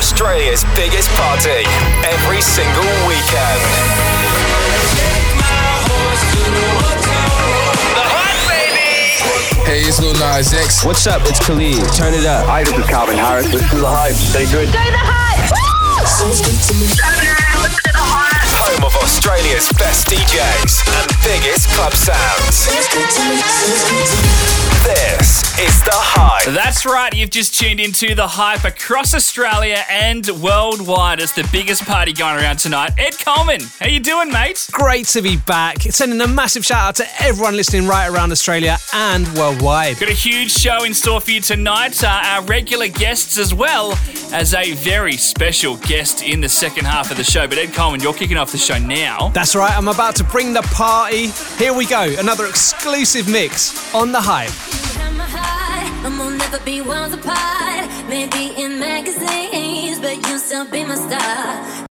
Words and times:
Australia's 0.00 0.64
biggest 0.74 1.10
party 1.10 1.60
every 2.08 2.40
single 2.40 2.88
weekend. 3.06 3.60
Hey, 9.66 9.82
it's 9.82 10.00
Lil 10.00 10.14
Nas 10.14 10.54
X. 10.54 10.86
What's 10.86 11.06
up? 11.06 11.20
It's 11.26 11.38
Khalid. 11.44 11.92
Turn 11.92 12.14
it 12.14 12.24
up. 12.24 12.46
Hi, 12.46 12.64
this 12.64 12.78
is 12.78 12.86
Calvin 12.86 13.18
Harris. 13.18 13.52
This 13.52 13.60
is 13.60 13.78
The 13.78 13.86
Hype. 13.86 14.14
Stay 14.14 14.46
good. 14.50 14.72
Go 14.72 14.72
the 14.72 14.96
hype! 14.96 15.20
Home 18.80 18.86
of 18.86 18.96
Australia's 19.02 19.68
best 19.78 20.06
DJs 20.06 20.88
and 21.00 21.12
biggest 21.22 21.68
club 21.70 21.92
sounds. 21.92 22.66
This 24.82 25.58
is 25.58 25.82
The 25.84 25.90
Hype. 25.92 26.54
That's 26.54 26.86
right, 26.86 27.14
you've 27.14 27.28
just 27.28 27.58
tuned 27.58 27.80
into 27.80 28.14
the 28.14 28.26
hype 28.26 28.64
across 28.64 29.14
Australia 29.14 29.84
and 29.90 30.26
worldwide. 30.42 31.20
It's 31.20 31.32
the 31.32 31.46
biggest 31.52 31.84
party 31.84 32.14
going 32.14 32.36
around 32.42 32.56
tonight. 32.56 32.92
Ed 32.96 33.18
Coleman, 33.18 33.60
how 33.78 33.88
you 33.88 34.00
doing, 34.00 34.32
mate? 34.32 34.66
Great 34.72 35.06
to 35.08 35.20
be 35.20 35.36
back. 35.36 35.82
Sending 35.82 36.20
a 36.22 36.26
massive 36.26 36.64
shout 36.64 36.80
out 36.80 36.96
to 36.96 37.22
everyone 37.22 37.56
listening 37.56 37.86
right 37.86 38.08
around 38.08 38.32
Australia 38.32 38.78
and 38.94 39.28
worldwide. 39.34 39.98
Got 40.00 40.08
a 40.08 40.12
huge 40.12 40.50
show 40.50 40.84
in 40.84 40.94
store 40.94 41.20
for 41.20 41.30
you 41.30 41.42
tonight. 41.42 42.02
Uh, 42.02 42.08
our 42.08 42.42
regular 42.44 42.88
guests 42.88 43.36
as 43.36 43.52
well 43.52 43.98
as 44.32 44.54
a 44.54 44.72
very 44.72 45.18
special 45.18 45.76
guest 45.76 46.22
in 46.22 46.40
the 46.40 46.48
second 46.48 46.86
half 46.86 47.10
of 47.10 47.18
the 47.18 47.24
show. 47.24 47.46
But 47.46 47.58
Ed 47.58 47.74
Coleman, 47.74 48.00
you're 48.00 48.14
kicking 48.14 48.38
off 48.38 48.50
the 48.50 48.58
show 48.58 48.69
now. 48.78 49.28
That's 49.30 49.56
right, 49.56 49.76
I'm 49.76 49.88
about 49.88 50.16
to 50.16 50.24
bring 50.24 50.52
the 50.52 50.62
party. 50.62 51.28
Here 51.58 51.72
we 51.72 51.86
go, 51.86 52.14
another 52.18 52.46
exclusive 52.46 53.28
mix 53.28 53.94
on 53.94 54.12
the 54.12 54.20
hype. 54.20 54.52
And 56.04 56.18
we'll 56.18 56.30
never 56.30 56.58
be 56.60 56.80
worlds 56.80 57.12
apart. 57.12 57.88
Maybe 58.08 58.54
in 58.56 58.80
magazines, 58.80 59.98
but 60.00 60.16
you'll 60.28 60.38
still 60.38 60.70
be 60.70 60.84
my 60.84 60.94
star. 60.94 61.89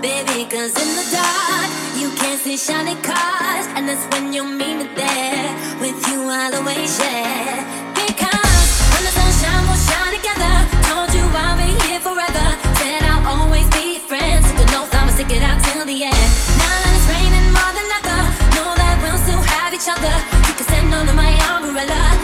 Baby, 0.00 0.44
cause 0.46 0.70
in 0.78 0.90
the 0.94 1.06
dark, 1.10 1.70
you 1.98 2.08
can't 2.14 2.40
see 2.40 2.56
shiny 2.56 2.94
cars. 3.02 3.66
And 3.74 3.88
that's 3.88 4.06
when 4.14 4.32
you 4.32 4.44
meet 4.44 4.76
me 4.78 4.86
there. 4.94 5.50
With 5.80 5.98
you, 6.06 6.22
I'll 6.22 6.54
always 6.54 6.86
share. 6.96 7.66
Because 7.98 8.62
when 8.94 9.02
the 9.02 9.10
sunshine 9.10 9.66
will 9.66 9.82
shine 9.90 10.14
together, 10.14 10.54
told 10.86 11.10
you 11.10 11.26
I'll 11.34 11.58
be 11.58 11.74
here 11.82 11.98
forever. 11.98 12.46
Said 12.78 13.02
I'll 13.10 13.42
always 13.42 13.66
be 13.74 13.98
friends. 13.98 14.46
Took 14.54 14.70
an 14.70 14.78
oath, 14.78 14.94
I'ma 14.94 15.10
stick 15.18 15.34
it 15.34 15.42
out 15.42 15.58
till 15.66 15.84
the 15.84 15.98
end. 16.06 16.30
Now 16.62 16.78
that 16.78 16.94
it's 16.94 17.06
raining 17.10 17.50
more 17.50 17.72
than 17.74 17.88
ever, 17.98 18.20
know 18.54 18.70
that 18.78 18.94
we'll 19.02 19.18
still 19.26 19.42
have 19.58 19.74
each 19.74 19.90
other. 19.90 20.14
You 20.46 20.54
can 20.54 20.66
stand 20.70 20.94
under 20.94 21.14
my 21.14 21.34
umbrella. 21.58 22.17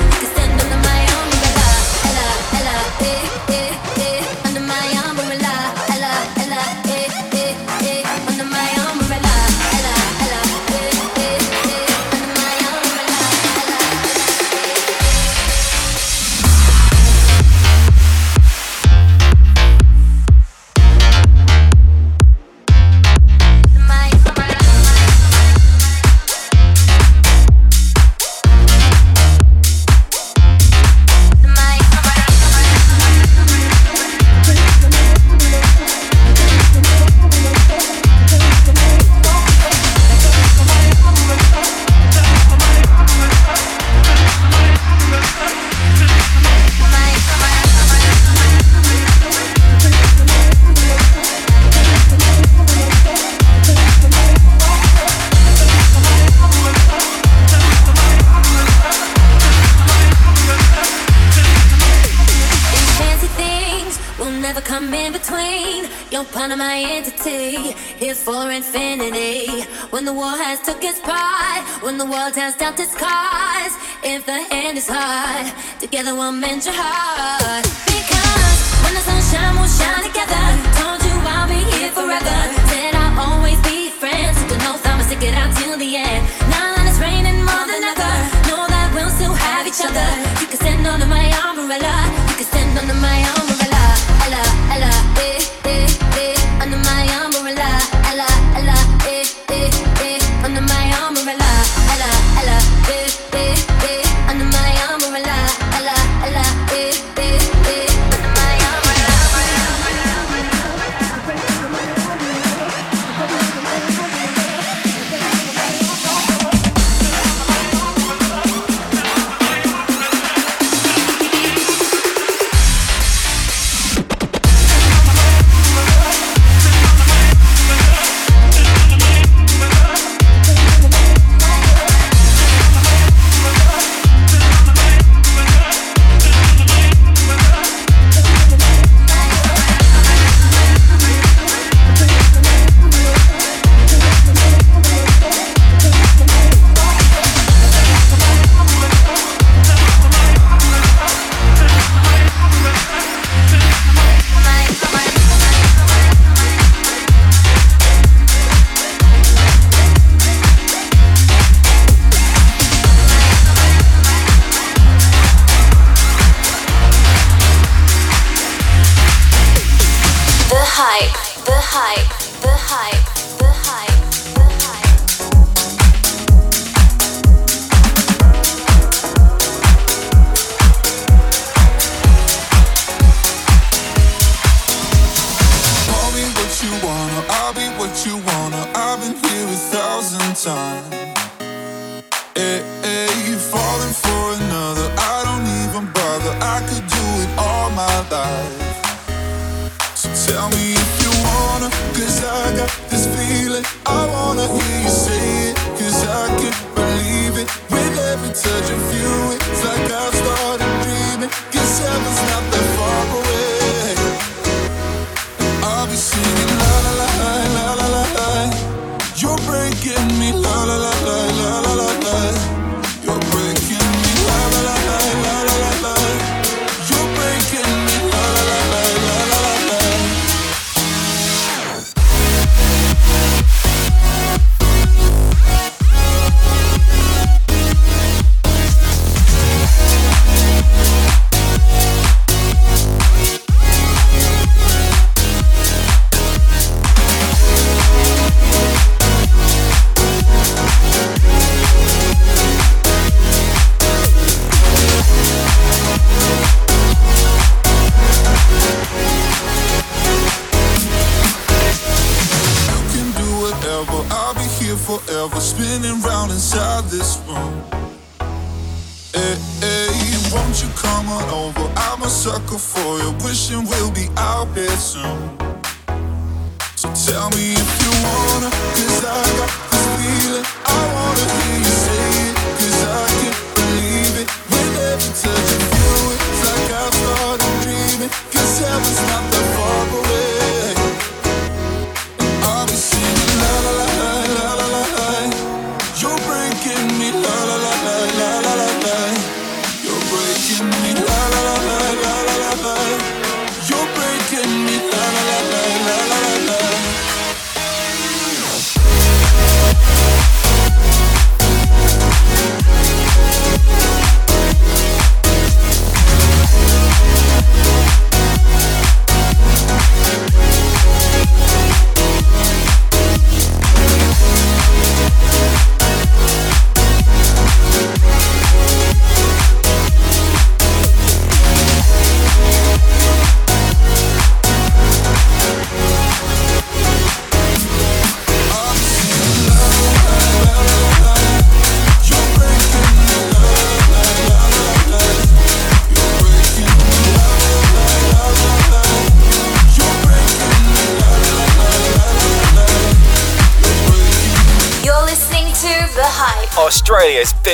Of 66.52 66.58
my 66.58 66.76
entity, 66.76 67.72
here 67.96 68.14
for 68.14 68.50
infinity. 68.50 69.62
When 69.90 70.04
the 70.04 70.12
war 70.12 70.36
has 70.36 70.60
took 70.60 70.82
its 70.84 71.00
part, 71.00 71.64
when 71.82 71.96
the 71.96 72.04
world 72.04 72.34
has 72.36 72.54
dealt 72.56 72.78
its 72.78 72.94
cards, 72.94 73.74
if 74.02 74.26
the 74.26 74.42
hand 74.52 74.76
is 74.76 74.88
hard, 74.88 75.46
together 75.80 76.12
we'll 76.14 76.32
mend 76.32 76.64
your 76.66 76.74
heart. 76.76 77.64
Because 77.86 78.58
when 78.84 78.92
the 78.92 79.04
sunshine 79.08 79.54
will 79.56 79.72
shine 79.72 80.04
together, 80.04 80.44
told 80.76 81.00
you 81.06 81.14
I'll 81.24 81.48
be 81.48 81.60
here 81.76 81.92
forever. 81.96 82.38
Said 82.68 82.92
I'll 82.92 83.38
always 83.38 83.60
be 83.62 83.88
friends. 83.88 84.36
Took 84.44 84.58
an 84.58 84.74
oath, 84.74 84.84
I'ma 84.84 85.04
stick 85.08 85.22
it 85.22 85.34
out 85.38 85.54
till 85.56 85.78
the 85.78 85.96
end. 85.96 86.22
Now 86.52 86.76
that 86.76 86.84
it's 86.90 87.00
raining 87.00 87.40
more 87.40 87.64
than 87.64 87.80
ever, 87.88 88.12
know 88.50 88.68
that 88.68 88.92
we'll 88.92 89.14
still 89.16 89.32
have 89.32 89.64
each 89.70 89.80
other. 89.80 90.08
You 90.42 90.48
can 90.50 90.58
stand 90.60 90.84
under 90.84 91.06
my 91.06 91.24
umbrella. 91.46 91.94
You 92.28 92.36
can 92.42 92.48
stand 92.52 92.74
under 92.76 92.98
my 93.00 93.18
umbrella. 93.38 93.84
Ella, 94.28 94.42
Ella, 94.74 94.92
eh, 95.20 95.40
eh, 95.40 95.53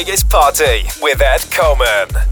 biggest 0.03 0.31
party 0.31 0.89
with 1.03 1.21
Ed 1.21 1.45
Coleman. 1.51 2.30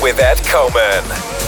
With 0.00 0.18
Ed 0.20 0.42
Coleman. 0.44 1.47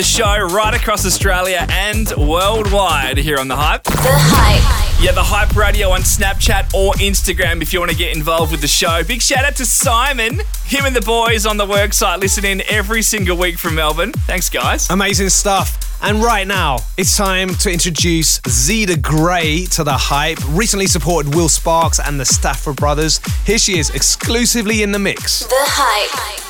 The 0.00 0.04
show 0.04 0.38
right 0.46 0.72
across 0.72 1.04
Australia 1.04 1.66
and 1.68 2.10
worldwide 2.16 3.18
here 3.18 3.36
on 3.36 3.48
The 3.48 3.56
Hype. 3.56 3.84
The 3.84 3.92
Hype. 3.98 5.04
Yeah, 5.04 5.12
The 5.12 5.22
Hype 5.22 5.54
Radio 5.54 5.90
on 5.90 6.00
Snapchat 6.00 6.72
or 6.72 6.94
Instagram 6.94 7.60
if 7.60 7.74
you 7.74 7.80
want 7.80 7.90
to 7.90 7.96
get 7.98 8.16
involved 8.16 8.50
with 8.50 8.62
the 8.62 8.66
show. 8.66 9.04
Big 9.04 9.20
shout 9.20 9.44
out 9.44 9.56
to 9.56 9.66
Simon, 9.66 10.40
him 10.64 10.86
and 10.86 10.96
the 10.96 11.02
boys 11.02 11.44
on 11.44 11.58
the 11.58 11.66
worksite 11.66 12.18
listening 12.18 12.62
every 12.62 13.02
single 13.02 13.36
week 13.36 13.58
from 13.58 13.74
Melbourne. 13.74 14.12
Thanks, 14.26 14.48
guys. 14.48 14.88
Amazing 14.88 15.28
stuff. 15.28 15.76
And 16.02 16.22
right 16.22 16.46
now, 16.46 16.78
it's 16.96 17.14
time 17.14 17.50
to 17.56 17.70
introduce 17.70 18.40
Zeta 18.48 18.98
Gray 18.98 19.66
to 19.72 19.84
the 19.84 19.98
hype. 19.98 20.38
Recently 20.48 20.86
supported 20.86 21.34
Will 21.34 21.50
Sparks 21.50 22.00
and 22.00 22.18
the 22.18 22.24
Stafford 22.24 22.76
Brothers. 22.76 23.20
Here 23.44 23.58
she 23.58 23.78
is, 23.78 23.90
exclusively 23.90 24.82
in 24.82 24.92
the 24.92 24.98
mix. 24.98 25.40
The 25.40 25.56
Hype. 25.56 26.49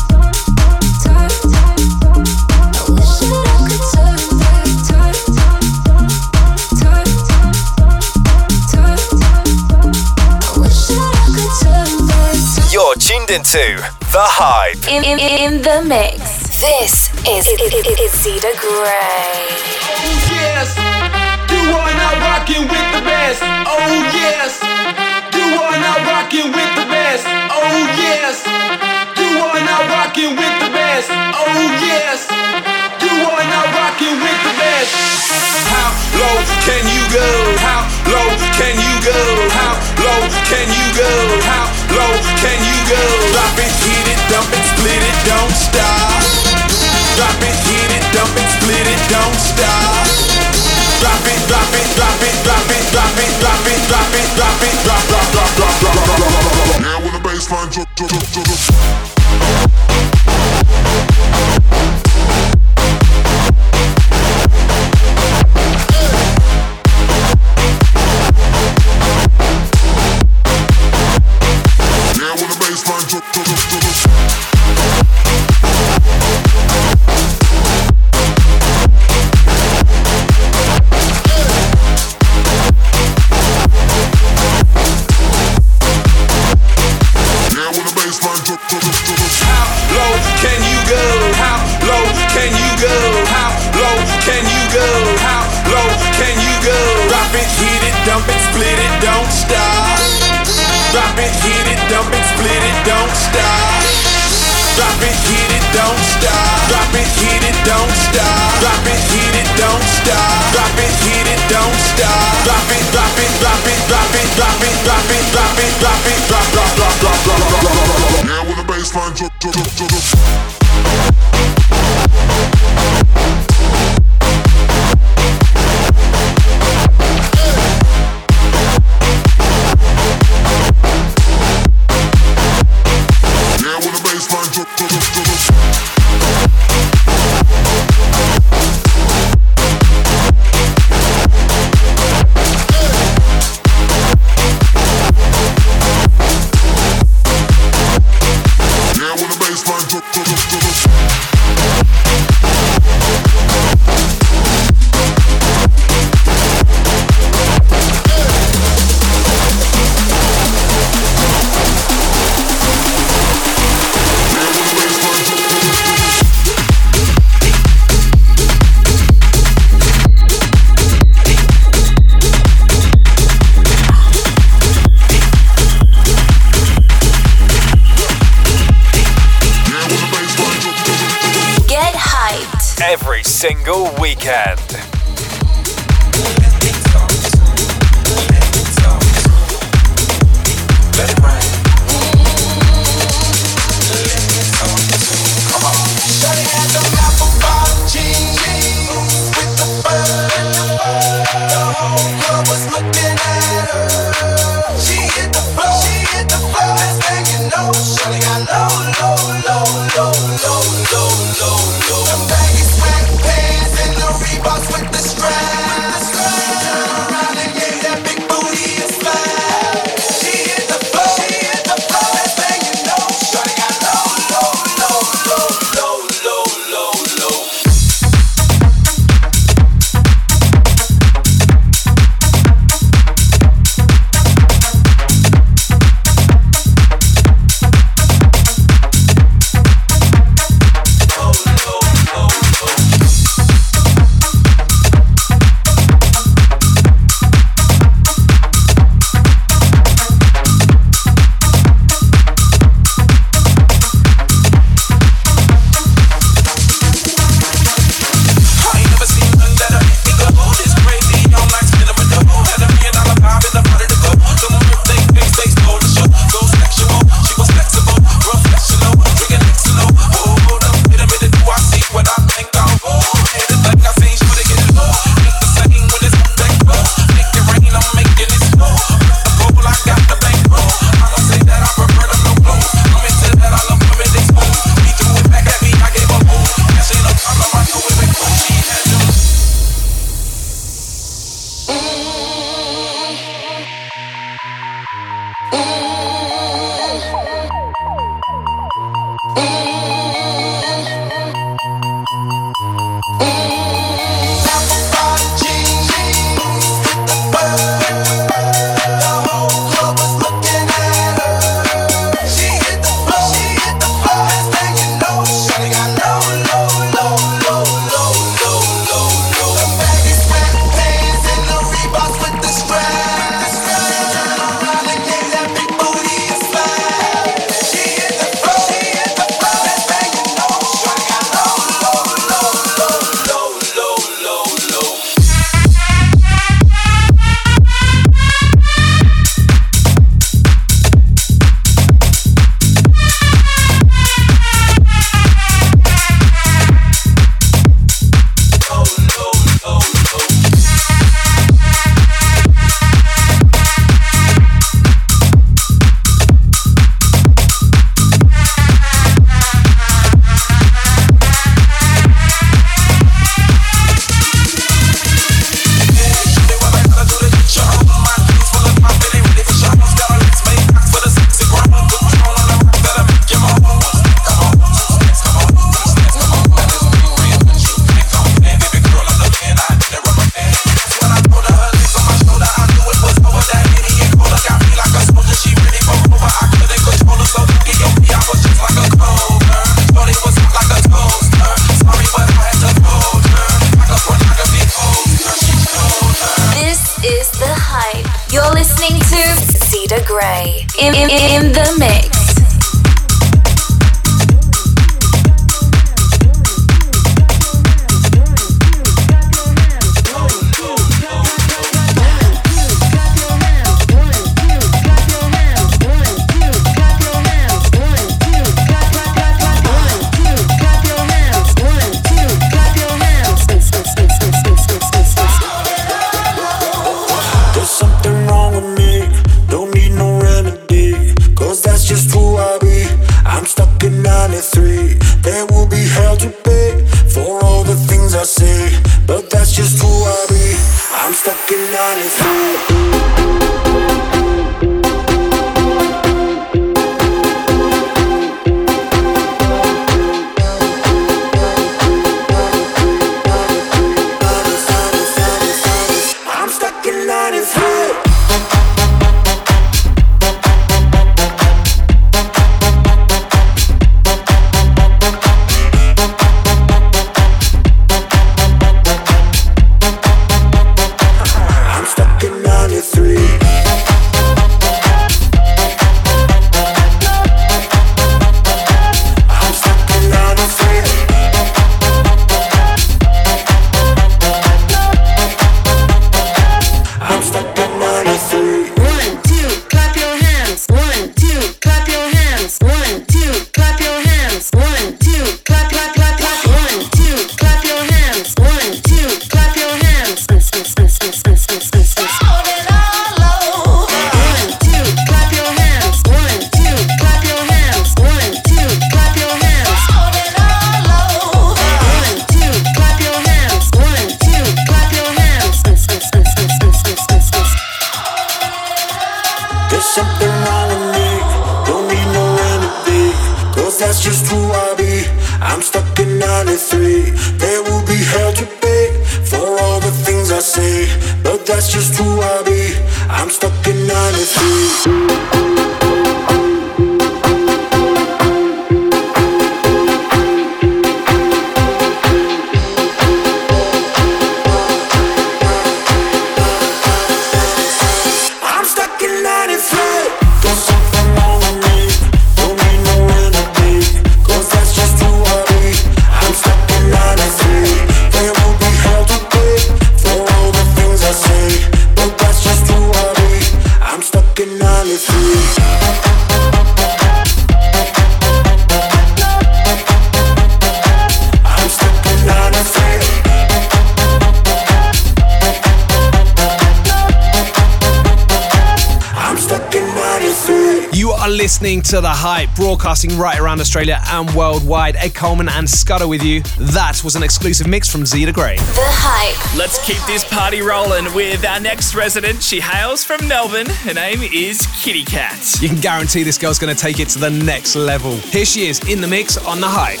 Listening 581.60 581.82
to 581.82 582.00
The 582.00 582.08
Hype, 582.08 582.48
broadcasting 582.54 583.18
right 583.18 583.38
around 583.38 583.60
Australia 583.60 584.00
and 584.06 584.30
worldwide. 584.34 584.96
Ed 584.96 585.14
Coleman 585.14 585.46
and 585.46 585.68
Scudder 585.68 586.08
with 586.08 586.22
you. 586.22 586.40
That 586.58 587.04
was 587.04 587.16
an 587.16 587.22
exclusive 587.22 587.66
mix 587.66 587.86
from 587.86 588.06
Zeta 588.06 588.32
Gray. 588.32 588.56
The 588.56 588.88
Hype. 588.88 589.58
Let's 589.58 589.84
keep 589.84 589.98
this 590.06 590.24
party 590.24 590.62
rolling 590.62 591.12
with 591.12 591.44
our 591.44 591.60
next 591.60 591.94
resident. 591.94 592.42
She 592.42 592.60
hails 592.60 593.04
from 593.04 593.28
Melbourne. 593.28 593.68
Her 593.68 593.92
name 593.92 594.22
is 594.22 594.66
Kitty 594.80 595.04
Cat. 595.04 595.60
You 595.60 595.68
can 595.68 595.80
guarantee 595.80 596.22
this 596.22 596.38
girl's 596.38 596.58
going 596.58 596.74
to 596.74 596.80
take 596.80 596.98
it 596.98 597.10
to 597.10 597.18
the 597.18 597.28
next 597.28 597.76
level. 597.76 598.16
Here 598.16 598.46
she 598.46 598.66
is 598.66 598.80
in 598.88 599.02
the 599.02 599.08
mix 599.08 599.36
on 599.36 599.60
The 599.60 599.68
Hype. 599.68 600.00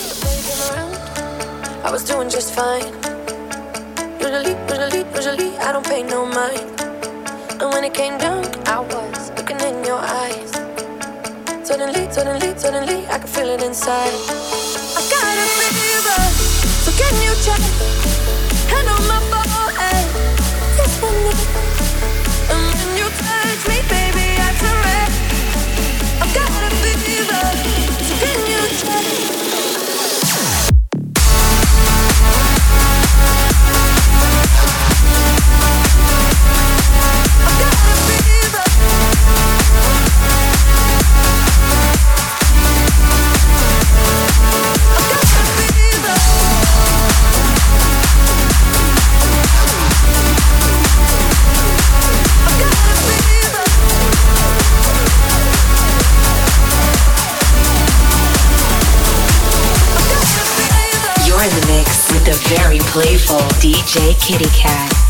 I 1.84 1.90
was 1.90 2.04
doing 2.04 2.30
just 2.30 2.54
fine. 2.54 2.86
Usually, 4.18 4.56
usually, 4.66 5.04
usually, 5.14 5.58
I 5.58 5.72
don't 5.72 5.84
pay 5.84 6.04
no 6.04 6.24
mind. 6.24 6.80
And 7.60 7.70
when 7.70 7.84
it 7.84 7.92
came 7.92 8.16
down, 8.16 8.46
I 8.66 8.80
was 8.80 9.30
looking 9.36 9.60
in 9.60 9.84
your 9.84 9.98
eyes. 9.98 10.39
Suddenly, 11.70 12.10
suddenly, 12.10 12.58
suddenly, 12.58 13.06
I 13.06 13.18
can 13.20 13.28
feel 13.28 13.48
it 13.48 13.62
inside. 13.62 14.12
I 14.98 15.02
got 15.06 15.36
a 15.38 15.46
fever, 15.78 16.20
so 16.82 16.90
can 16.98 17.14
you 17.22 17.32
check? 17.46 17.62
Hand 18.72 18.88
on 18.88 19.02
my 19.06 19.20
forehead, 19.30 20.06
me. 21.22 21.32
And 22.50 22.74
when 22.74 22.90
you 22.98 23.08
touch 23.22 23.62
me, 23.70 23.78
baby, 23.88 23.99
playful 62.92 63.38
DJ 63.60 64.18
Kitty 64.18 64.50
Cat. 64.50 65.09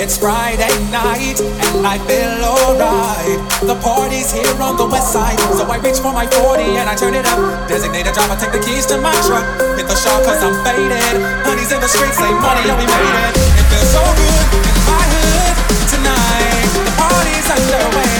It's 0.00 0.16
Friday 0.16 0.72
night 0.88 1.36
and 1.36 1.84
I 1.84 2.00
feel 2.08 2.32
alright. 2.40 3.36
The 3.60 3.76
party's 3.84 4.32
here 4.32 4.56
on 4.56 4.78
the 4.78 4.88
west 4.88 5.12
side, 5.12 5.38
so 5.52 5.68
I 5.68 5.76
reach 5.76 6.00
for 6.00 6.10
my 6.10 6.24
40 6.24 6.80
and 6.80 6.88
I 6.88 6.96
turn 6.96 7.12
it 7.12 7.26
up. 7.28 7.68
Designated 7.68 8.14
driver, 8.14 8.32
take 8.40 8.50
the 8.50 8.64
keys 8.64 8.86
to 8.86 8.96
my 8.96 9.12
truck. 9.28 9.44
Hit 9.76 9.84
the 9.92 10.00
shop 10.00 10.24
cause 10.24 10.40
I'm 10.40 10.56
faded. 10.64 11.20
Honey's 11.44 11.70
in 11.70 11.84
the 11.84 11.88
streets, 11.92 12.16
say 12.16 12.32
money, 12.32 12.64
yeah, 12.64 12.80
we 12.80 12.88
made 12.88 13.12
it. 13.28 13.36
It 13.60 13.66
feels 13.68 13.92
so 13.92 14.00
good 14.16 14.44
in 14.72 14.80
my 14.88 15.04
hood 15.04 15.56
tonight. 15.92 16.68
The 16.80 16.92
party's 16.96 17.48
underway. 17.52 18.19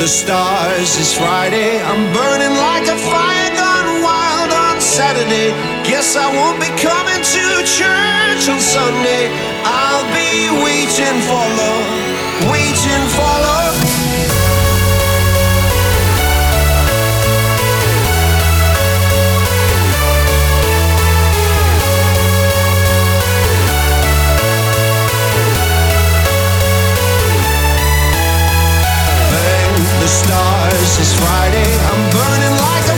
the 0.00 0.08
stars, 0.08 0.96
it's 0.96 1.12
Friday. 1.12 1.78
I'm 1.82 2.10
burning 2.14 2.56
like 2.56 2.88
a 2.88 2.96
fire 2.96 3.50
gone 3.52 4.00
wild 4.02 4.50
on 4.50 4.80
Saturday. 4.80 5.52
Guess 5.84 6.16
I 6.16 6.24
won't 6.32 6.58
be 6.58 6.72
coming 6.80 7.20
to 7.20 7.44
church 7.68 8.48
on 8.48 8.60
Sunday. 8.60 9.28
I'll 9.62 10.08
be 10.16 10.48
waiting 10.64 11.20
for 11.28 11.44
love, 11.60 11.86
waiting 12.48 13.04
for 13.12 13.32
love. 13.44 13.59
Stars, 30.30 30.98
it's 31.02 31.14
Friday. 31.18 31.70
I'm 31.90 32.02
burning 32.14 32.54
like 32.66 32.89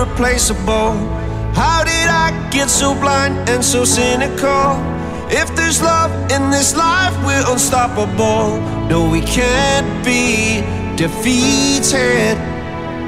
irreplaceable. 0.00 0.92
How 1.52 1.84
did 1.84 2.08
I 2.08 2.28
get 2.50 2.70
so 2.70 2.94
blind 2.94 3.48
and 3.48 3.62
so 3.62 3.84
cynical? 3.84 4.80
If 5.28 5.54
there's 5.54 5.82
love 5.82 6.10
in 6.32 6.50
this 6.50 6.74
life, 6.74 7.14
we're 7.24 7.44
unstoppable. 7.52 8.60
No, 8.88 9.08
we 9.10 9.20
can't 9.20 9.92
be 10.04 10.62
defeated. 10.96 12.36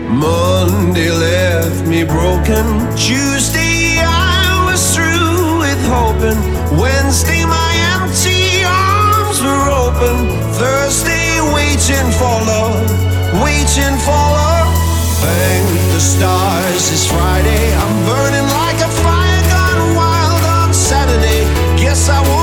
Monday 0.08 1.10
left 1.10 1.86
me 1.86 2.04
broken. 2.04 2.64
Tuesday, 2.96 3.96
I 3.98 4.68
was 4.68 4.82
through 4.94 5.60
with 5.64 5.80
hoping. 5.88 6.40
Wednesday, 6.78 7.44
my 7.46 7.72
empty 7.96 8.64
arms 8.64 9.40
were 9.40 9.66
open. 9.84 10.16
Thursday, 10.60 11.40
waiting 11.56 12.08
for 12.20 12.36
love, 12.52 13.42
waiting 13.42 13.96
for 14.04 14.22
love. 14.36 14.51
Thank 15.22 15.68
the 15.94 16.00
stars, 16.00 16.90
it's 16.90 17.06
Friday. 17.06 17.64
I'm 17.82 17.94
burning 18.10 18.48
like 18.58 18.78
a 18.82 18.90
fire 19.04 19.42
gone 19.54 19.94
wild 19.94 20.42
on 20.58 20.74
Saturday. 20.74 21.46
Guess 21.80 22.08
I 22.08 22.20
won't 22.28 22.41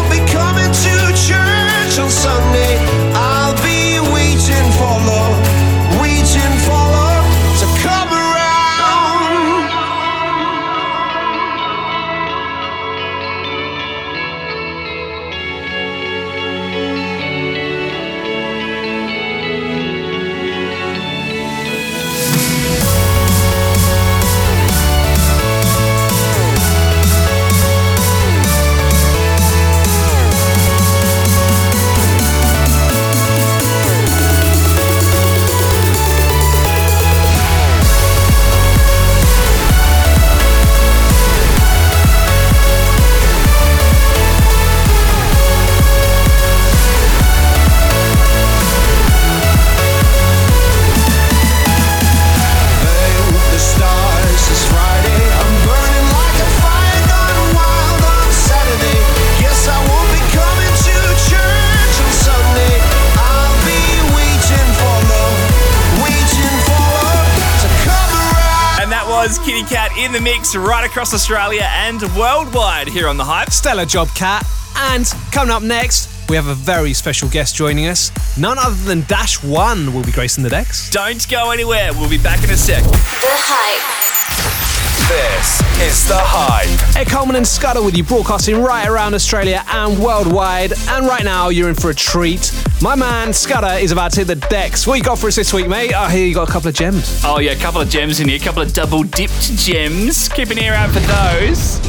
in 70.04 70.12
the 70.14 70.22
mix 70.22 70.56
right 70.56 70.86
across 70.86 71.14
Australia 71.14 71.68
and 71.70 72.02
worldwide 72.16 72.88
here 72.88 73.08
on 73.08 73.18
The 73.18 73.24
Hype. 73.24 73.50
Stellar 73.50 73.86
job, 73.86 74.08
Cat. 74.16 74.45
And 74.76 75.06
coming 75.32 75.52
up 75.52 75.62
next, 75.62 76.10
we 76.30 76.36
have 76.38 76.47
a 76.47 76.54
very 76.54 76.93
special 76.93 77.28
guest 77.28 77.56
joining 77.56 77.88
us. 77.88 78.12
None 78.38 78.58
other 78.58 78.76
than 78.86 79.02
Dash 79.08 79.43
One 79.43 79.93
will 79.93 80.04
be 80.04 80.12
gracing 80.12 80.43
the 80.43 80.50
decks. 80.50 80.89
Don't 80.89 81.28
go 81.30 81.52
anywhere. 81.52 81.91
We'll 81.93 82.10
be 82.10 82.18
back 82.18 82.43
in 82.43 82.50
a 82.50 82.58
sec. 82.58 82.84
The 82.84 82.89
Hype. 83.24 84.79
This 85.08 85.62
is 85.82 86.08
The 86.08 86.18
Hype. 86.18 86.95
Ed 86.95 87.08
Coleman 87.08 87.36
and 87.36 87.47
Scudder 87.47 87.82
with 87.82 87.95
you, 87.95 88.04
broadcasting 88.04 88.62
right 88.62 88.88
around 88.88 89.14
Australia 89.14 89.64
and 89.68 89.97
worldwide. 89.97 90.74
And 90.89 91.08
right 91.08 91.24
now, 91.24 91.50
you're 91.50 91.70
in 91.70 91.76
for 91.76 91.89
a 91.89 91.95
treat. 91.95 92.52
My 92.82 92.95
man 92.95 93.34
Scudder 93.34 93.80
is 93.80 93.91
about 93.91 94.12
to 94.14 94.22
hit 94.22 94.28
the 94.28 94.36
decks. 94.36 94.86
What 94.86 94.97
you 94.97 95.04
got 95.04 95.18
for 95.18 95.28
us 95.28 95.36
this 95.36 95.54
week, 95.54 95.68
mate? 95.68 95.93
I 95.93 96.12
hear 96.12 96.26
you 96.26 96.34
got 96.34 96.50
a 96.50 96.52
couple 96.52 96.70
of 96.70 96.76
gems. 96.76 97.22
Oh, 97.24 97.39
yeah, 97.39 97.52
a 97.52 97.56
couple 97.56 97.82
of 97.82 97.89
gems 97.89 98.20
in 98.20 98.28
here, 98.28 98.38
a 98.38 98.43
couple 98.43 98.62
of 98.62 98.74
double 98.74 99.04
dipped 99.04 99.56
gems. 99.58 100.30
Keep 100.30 100.50
an 100.50 100.60
ear 100.60 100.74
out 100.74 100.89
for 100.89 101.00
those. 101.00 101.80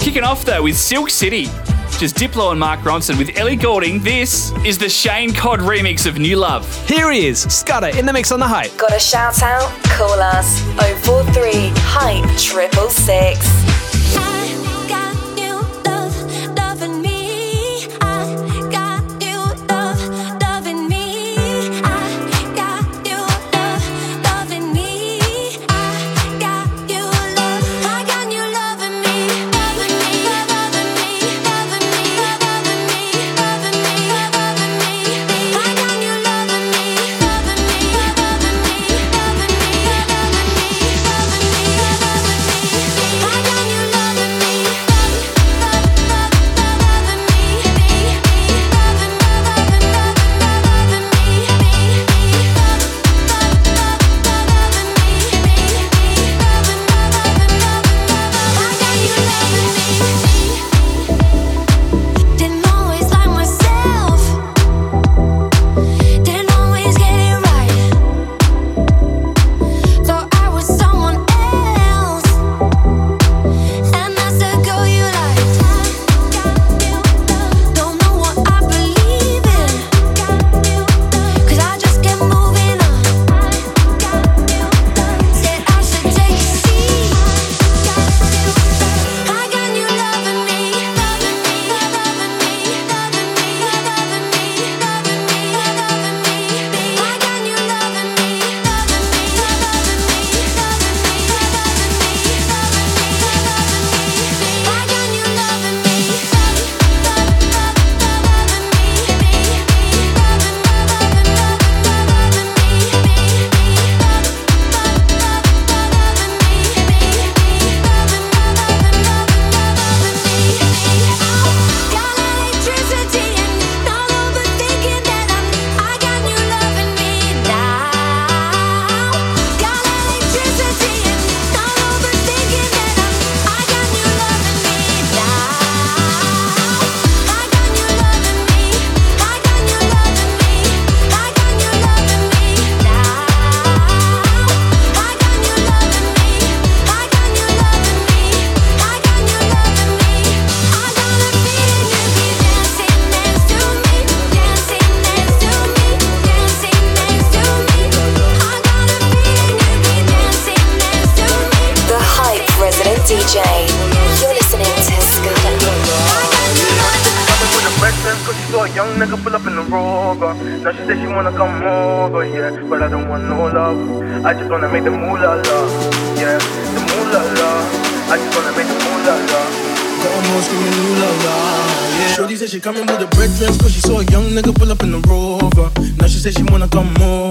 Kicking 0.00 0.22
off, 0.24 0.44
though, 0.44 0.62
with 0.62 0.76
Silk 0.76 1.10
City. 1.10 1.48
Just 1.98 2.14
Diplo 2.14 2.52
and 2.52 2.60
Mark 2.60 2.78
Ronson 2.80 3.18
with 3.18 3.36
Ellie 3.36 3.56
Goulding. 3.56 3.98
This 3.98 4.52
is 4.64 4.78
the 4.78 4.88
Shane 4.88 5.32
Codd 5.32 5.58
remix 5.58 6.06
of 6.06 6.16
New 6.16 6.36
Love. 6.36 6.64
Here 6.86 7.10
he 7.10 7.26
is, 7.26 7.40
Scudder 7.52 7.88
in 7.88 8.06
the 8.06 8.12
mix 8.12 8.30
on 8.30 8.38
the 8.38 8.46
hype. 8.46 8.76
Got 8.76 8.94
a 8.94 9.00
shout 9.00 9.42
out? 9.42 9.68
Call 9.82 10.20
us 10.20 10.60
043 11.04 11.72
Hype 11.78 12.38
Triple 12.38 12.88
Six. 12.88 13.40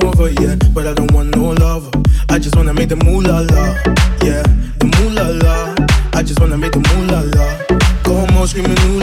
over. 0.03 0.29
But 0.73 0.87
I 0.87 0.93
don't 0.93 1.11
want 1.11 1.35
no 1.35 1.51
love. 1.51 1.89
I 2.29 2.39
just 2.39 2.55
wanna 2.55 2.73
make 2.73 2.89
the 2.89 2.95
moolah 2.97 3.41
la, 3.49 3.63
yeah. 4.25 4.43
The 4.79 4.85
moolah 4.97 5.29
la. 5.43 5.75
I 6.13 6.23
just 6.23 6.39
wanna 6.39 6.57
make 6.57 6.73
the 6.73 6.79
moolah 6.79 7.23
la. 7.35 7.77
Go 8.03 8.15
on, 8.15 8.47
screaming, 8.47 8.77
ooh 8.85 8.96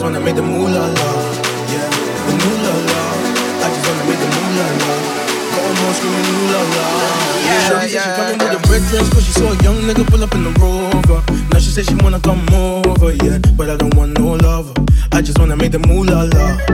just 0.00 0.12
wanna 0.14 0.24
make 0.24 0.34
the 0.34 0.40
moolah 0.40 0.88
la, 0.96 1.10
yeah, 1.68 1.84
the 2.24 2.32
moolah 2.40 2.76
la. 2.88 3.00
I 3.60 3.68
just 3.68 3.84
wanna 3.84 4.04
make 4.08 4.16
the 4.16 4.28
moolah 4.32 4.68
la. 4.80 4.92
Going 5.52 5.76
on 5.76 5.92
screaming 5.92 6.28
moolah 6.32 6.64
la. 6.72 6.84
Yeah, 7.44 7.68
Shorty 7.68 7.92
yeah, 7.92 8.00
said 8.00 8.00
she 8.00 8.16
coming 8.16 8.38
with 8.40 8.56
a 8.56 8.72
red 8.72 8.82
dress 8.88 9.12
cause 9.12 9.24
she 9.26 9.32
saw 9.32 9.52
a 9.52 9.62
young 9.62 9.76
nigga 9.84 10.08
pull 10.08 10.24
up 10.24 10.34
in 10.34 10.44
the 10.44 10.52
Rover. 10.58 11.20
Now 11.52 11.58
she 11.58 11.68
said 11.68 11.84
she 11.84 11.94
wanna 11.96 12.18
come 12.20 12.40
over, 12.48 13.12
yeah, 13.12 13.40
but 13.58 13.68
I 13.68 13.76
don't 13.76 13.94
want 13.94 14.18
no 14.18 14.36
lover. 14.40 14.72
I 15.12 15.20
just 15.20 15.38
wanna 15.38 15.56
make 15.56 15.72
the 15.72 15.80
moolah 15.80 16.24
la. 16.32 16.69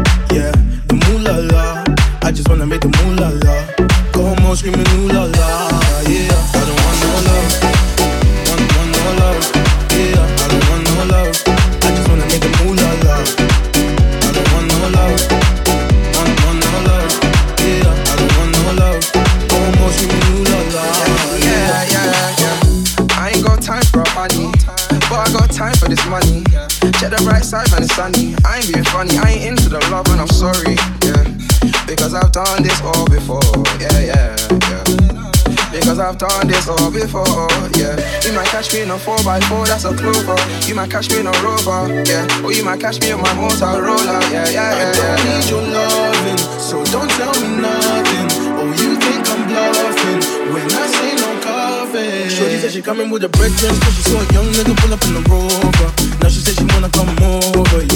saw 36.66 36.90
before, 36.90 37.46
yeah. 37.78 37.94
You 38.26 38.32
might 38.34 38.50
catch 38.50 38.74
me 38.74 38.82
in 38.82 38.90
a 38.90 38.98
4x4, 38.98 39.66
that's 39.70 39.84
a 39.84 39.94
clover. 39.94 40.34
You 40.66 40.74
might 40.74 40.90
catch 40.90 41.08
me 41.10 41.20
in 41.20 41.26
a 41.28 41.34
rover, 41.38 41.86
yeah. 42.10 42.42
Or 42.42 42.52
you 42.52 42.64
might 42.64 42.80
catch 42.80 43.00
me 43.00 43.12
on 43.12 43.20
my 43.22 43.30
Motorola, 43.38 44.18
yeah, 44.34 44.50
yeah, 44.50 44.74
yeah. 44.74 44.90
I 44.90 44.94
don't 44.98 45.22
need 45.30 45.46
your 45.46 45.62
loving, 45.62 46.38
so 46.58 46.82
don't 46.90 47.10
tell 47.14 47.34
me 47.38 47.62
nothing. 47.62 48.26
Oh, 48.58 48.66
you 48.82 48.98
think 48.98 49.22
I'm 49.30 49.46
bluffing 49.46 50.20
when 50.50 50.66
I 50.66 50.86
say 50.90 51.14
no 51.22 51.30
coffee. 51.46 52.34
Shorty 52.34 52.58
said 52.58 52.72
she 52.72 52.82
coming 52.82 53.10
with 53.10 53.22
a 53.22 53.28
breakdance, 53.28 53.78
cause 53.82 53.94
she 53.94 54.02
saw 54.02 54.18
a 54.18 54.26
young 54.34 54.50
nigga 54.50 54.74
pull 54.82 54.92
up 54.92 55.04
in 55.06 55.14
the 55.14 55.22
rover. 55.30 55.88
Now 56.18 56.28
she 56.28 56.40
said 56.42 56.58
she 56.58 56.66
wanna 56.74 56.90
come 56.90 57.14
over, 57.22 57.80
yeah. 57.94 57.95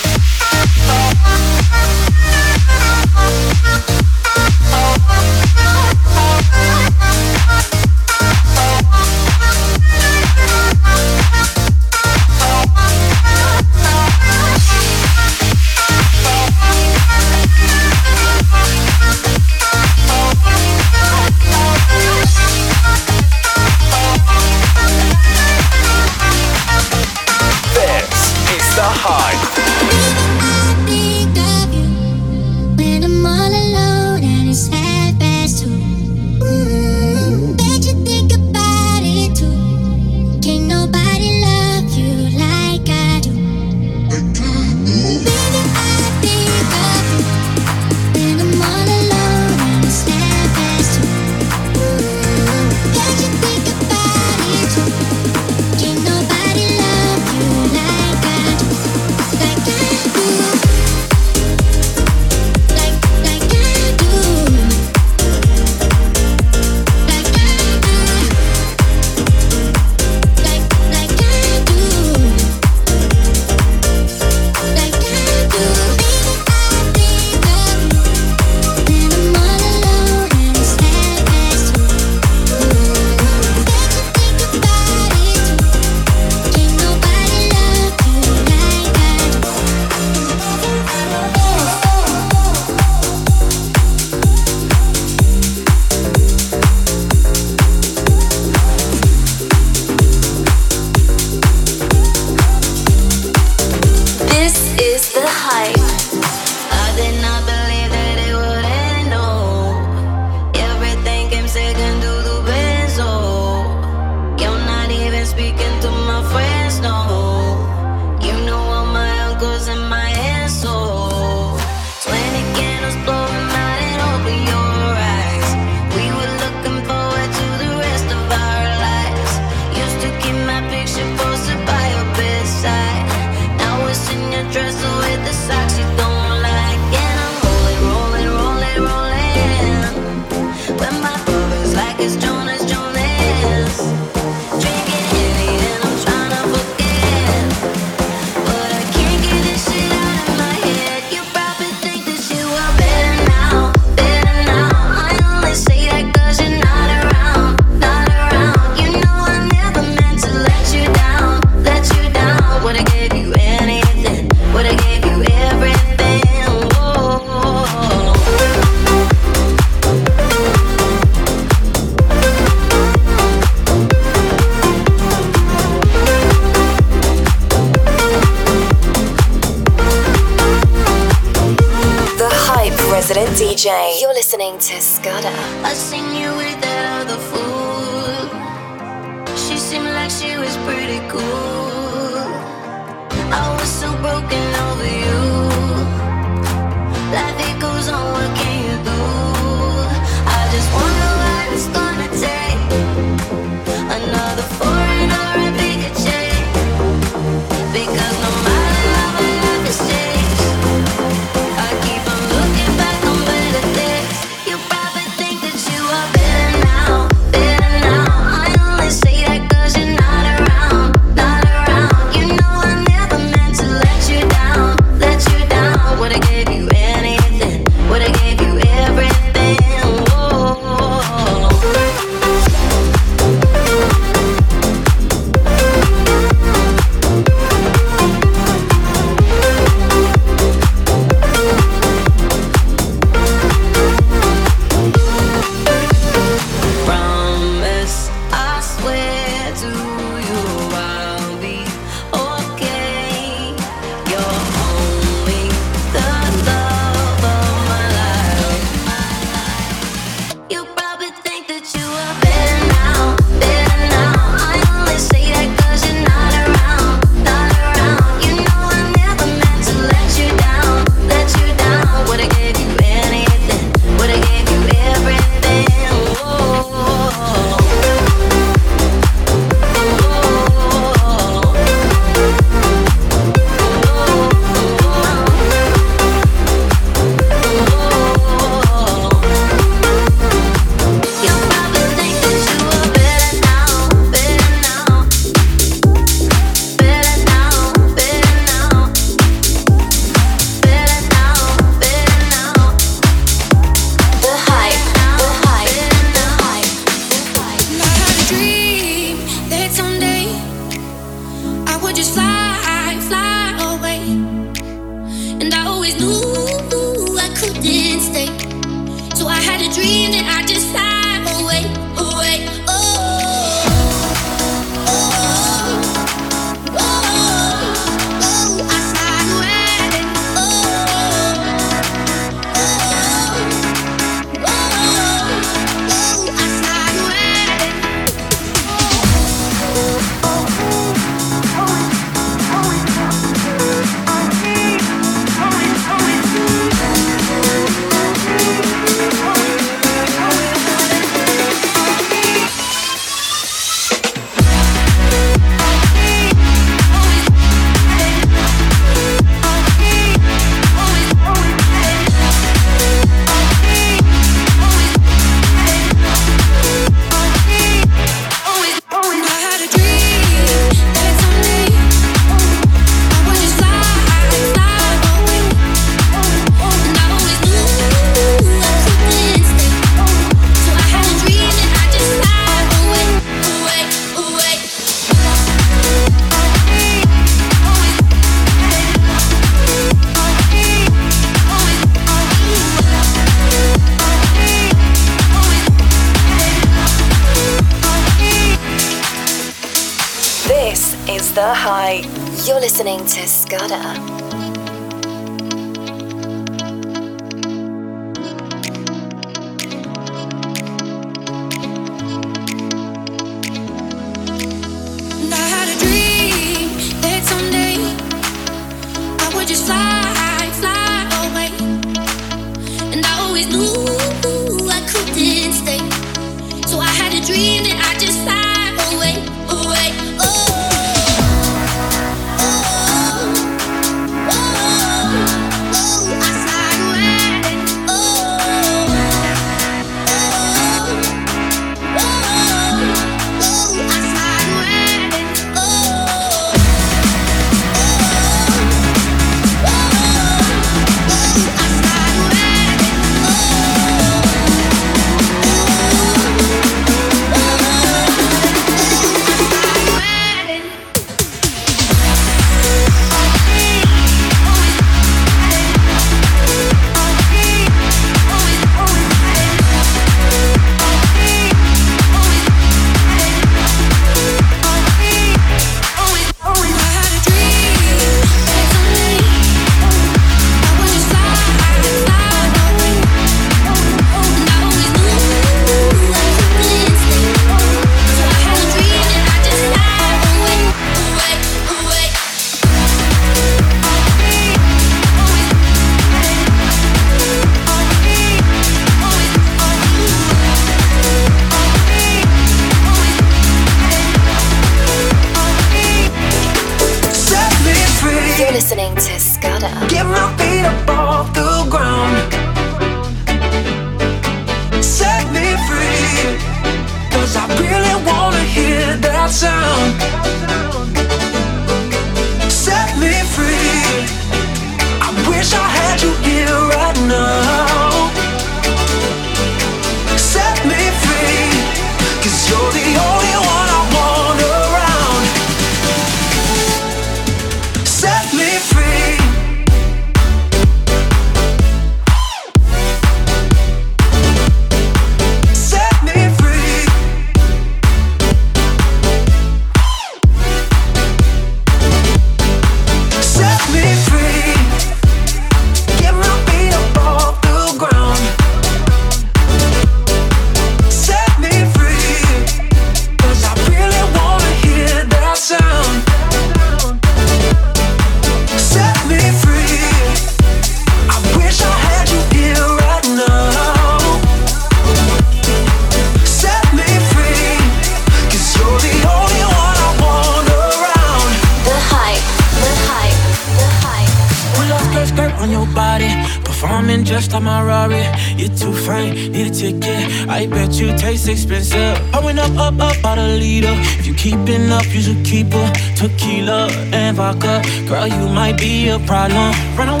Be 598.61 598.89
a 598.89 598.99
problem. 598.99 599.51
Run 599.75 599.89
away, 599.89 600.00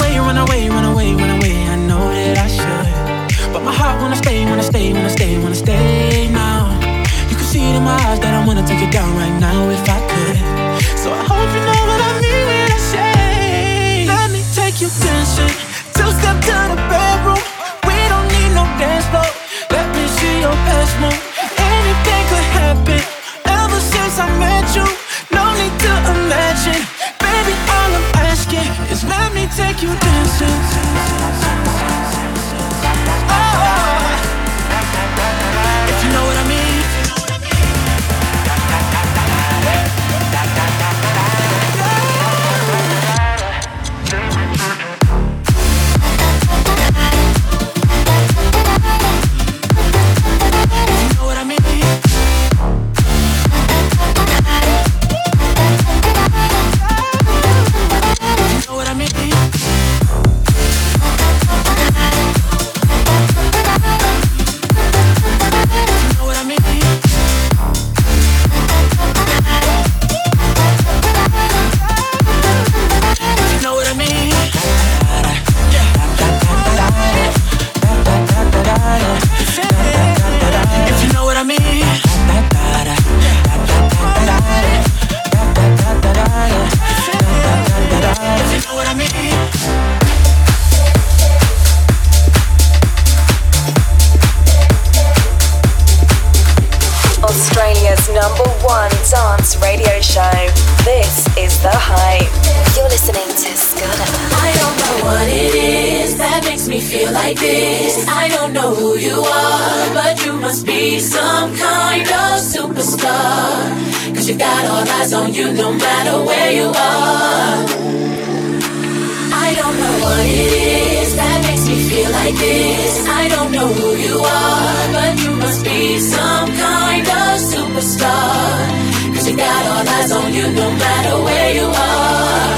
Got 129.37 129.87
eyes 129.87 130.11
on 130.11 130.33
you 130.33 130.47
no 130.51 130.69
matter 130.71 131.23
where 131.23 131.55
you 131.55 131.63
are. 131.63 132.51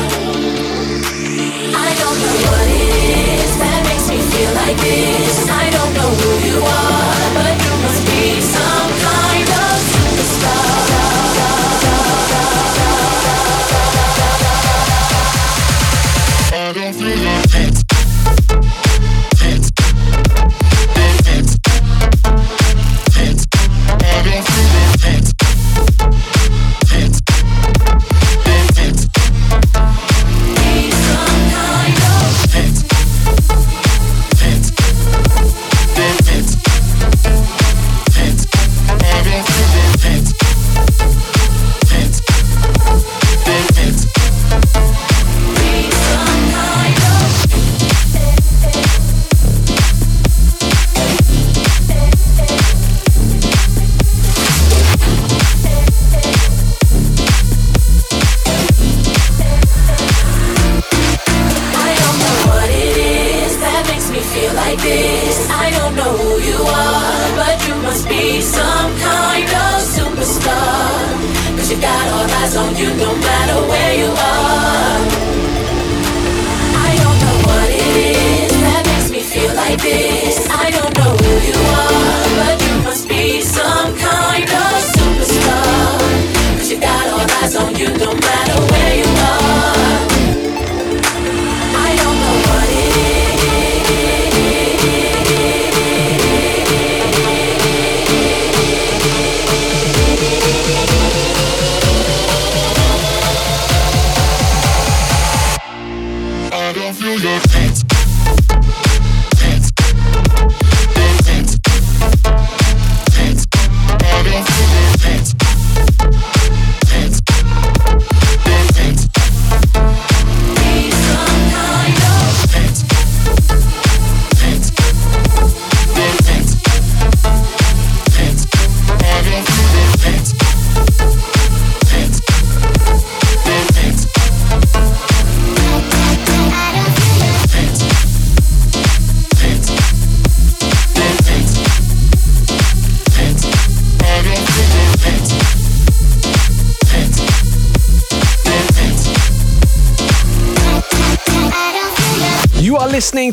I 1.85 1.89
don't 2.01 2.17
know 2.23 2.35
what 2.49 2.67
it 2.67 2.93
is 3.39 3.53
that 3.61 3.79
makes 3.89 4.07
me 4.09 4.19
feel 4.31 4.53
like 4.61 4.77
this. 4.77 5.49
I 5.49 5.69
don't 5.69 5.93
know 5.93 6.09
who 6.19 6.31
you 6.49 6.57
are, 6.81 7.22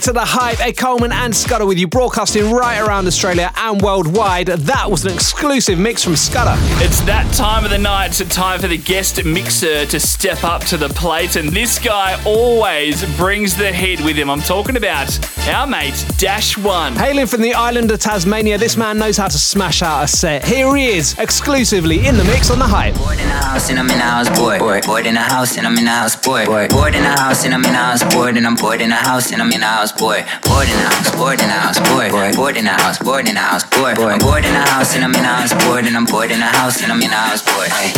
to 0.01 0.13
The 0.13 0.25
Hype, 0.25 0.61
Ed 0.61 0.77
Coleman 0.77 1.13
and 1.13 1.35
Scudder 1.35 1.67
with 1.67 1.79
you, 1.79 1.87
broadcasting 1.87 2.51
right 2.51 2.81
around 2.81 3.07
Australia 3.07 3.53
and 3.57 3.83
worldwide. 3.83 4.47
That 4.47 4.91
was 4.91 5.05
an 5.05 5.13
exclusive 5.13 5.79
mix 5.79 6.03
from 6.03 6.17
Scudder. 6.17 6.55
It's 6.83 7.01
that 7.03 7.33
time 7.35 7.65
of 7.65 7.71
the 7.71 7.79
night. 7.79 8.21
It's 8.21 8.35
time 8.35 8.61
for 8.61 8.69
the 8.69 8.79
guest 8.79 9.23
mixer 9.25 9.85
to 9.87 10.01
step 10.01 10.43
up 10.45 10.63
to 10.67 10.77
the 10.77 10.89
plate, 10.89 11.37
and 11.37 11.51
this 11.51 11.79
guy 11.79 12.23
always 12.25 13.05
brings 13.17 13.57
the 13.57 13.73
heat 13.73 14.01
with 14.01 14.17
him. 14.17 14.31
I'm 14.31 14.41
talking 14.41 14.77
about 14.77 15.09
our 15.49 15.67
mate 15.67 16.05
Dash 16.19 16.59
One. 16.59 16.95
Hailing 16.95 17.27
from 17.27 17.41
the 17.41 17.55
island 17.55 17.91
of 17.91 17.99
Tasmania, 17.99 18.59
this 18.59 18.77
man 18.77 18.99
knows 18.99 19.17
how 19.17 19.29
to 19.29 19.39
smash 19.39 19.83
out 19.83 20.05
a 20.05 20.09
set. 20.09 20.45
Here 20.45 20.75
he 20.77 20.89
is, 20.89 21.19
exclusively 21.19 22.07
in 22.07 22.17
the 22.17 22.25
mix 22.25 22.51
on 22.51 22.59
The 22.59 22.67
Hype. 22.67 22.95
Bored 22.95 23.19
in 23.19 23.29
the 23.29 23.35
house 23.35 23.71
and 23.71 23.79
I'm 23.79 23.89
in 23.89 23.99
the 23.99 24.05
house, 24.05 24.29
boy. 24.39 24.59
Bored, 24.59 24.85
bored 24.85 25.07
in 25.07 25.15
the 25.15 25.21
house 25.21 25.57
and 25.57 25.67
I'm 25.67 25.77
in 25.79 25.85
the 25.85 25.91
house, 25.91 26.17
boy. 26.17 26.45
Bored, 26.47 26.71
bored 26.71 26.95
in 26.95 27.03
the 27.03 27.09
house 27.09 27.45
and 27.45 27.55
I'm 27.55 27.65
in 27.65 27.73
the 27.73 27.79
house, 27.79 28.03
bored 28.15 28.37
and 28.37 28.47
I'm 28.47 28.55
bored 28.55 28.81
in 28.81 28.91
the 28.91 28.97
house 28.97 29.33
and 29.33 29.41
I'm 29.41 29.53
in 29.53 29.61
the 29.61 29.67
house, 29.67 29.93
boy. 29.93 30.25
Bored 30.45 30.69
in 30.69 30.77
the 30.77 30.89
house, 30.93 31.11
bored 31.17 31.41
in 31.41 31.49
the 31.49 31.57
house, 31.57 31.79
boy. 31.89 32.11
Bored, 32.11 32.37
bored 32.37 32.57
in 32.57 32.65
the 32.65 32.77
house, 32.77 32.99
bored 32.99 33.29
in 33.29 33.35
the 33.35 33.41
house, 33.41 33.65
boy. 33.65 33.95
I'm 33.97 34.19
bored 34.19 34.45
in 34.45 34.53
the 34.53 34.61
house 34.61 34.95
and 34.95 35.05
I'm 35.05 35.15
in 35.15 35.23
the 35.23 35.33
house, 35.33 35.53
bored 35.65 35.87
and 35.87 35.97
I'm 35.97 36.05
bored 36.05 36.31
in 36.31 36.41
the 36.41 36.53
house 36.53 36.83
and 36.83 36.93
I'm 36.93 37.01
in 37.01 37.11
the 37.11 37.17
house, 37.17 37.43
boy. 37.43 37.67
Hey. 37.69 37.93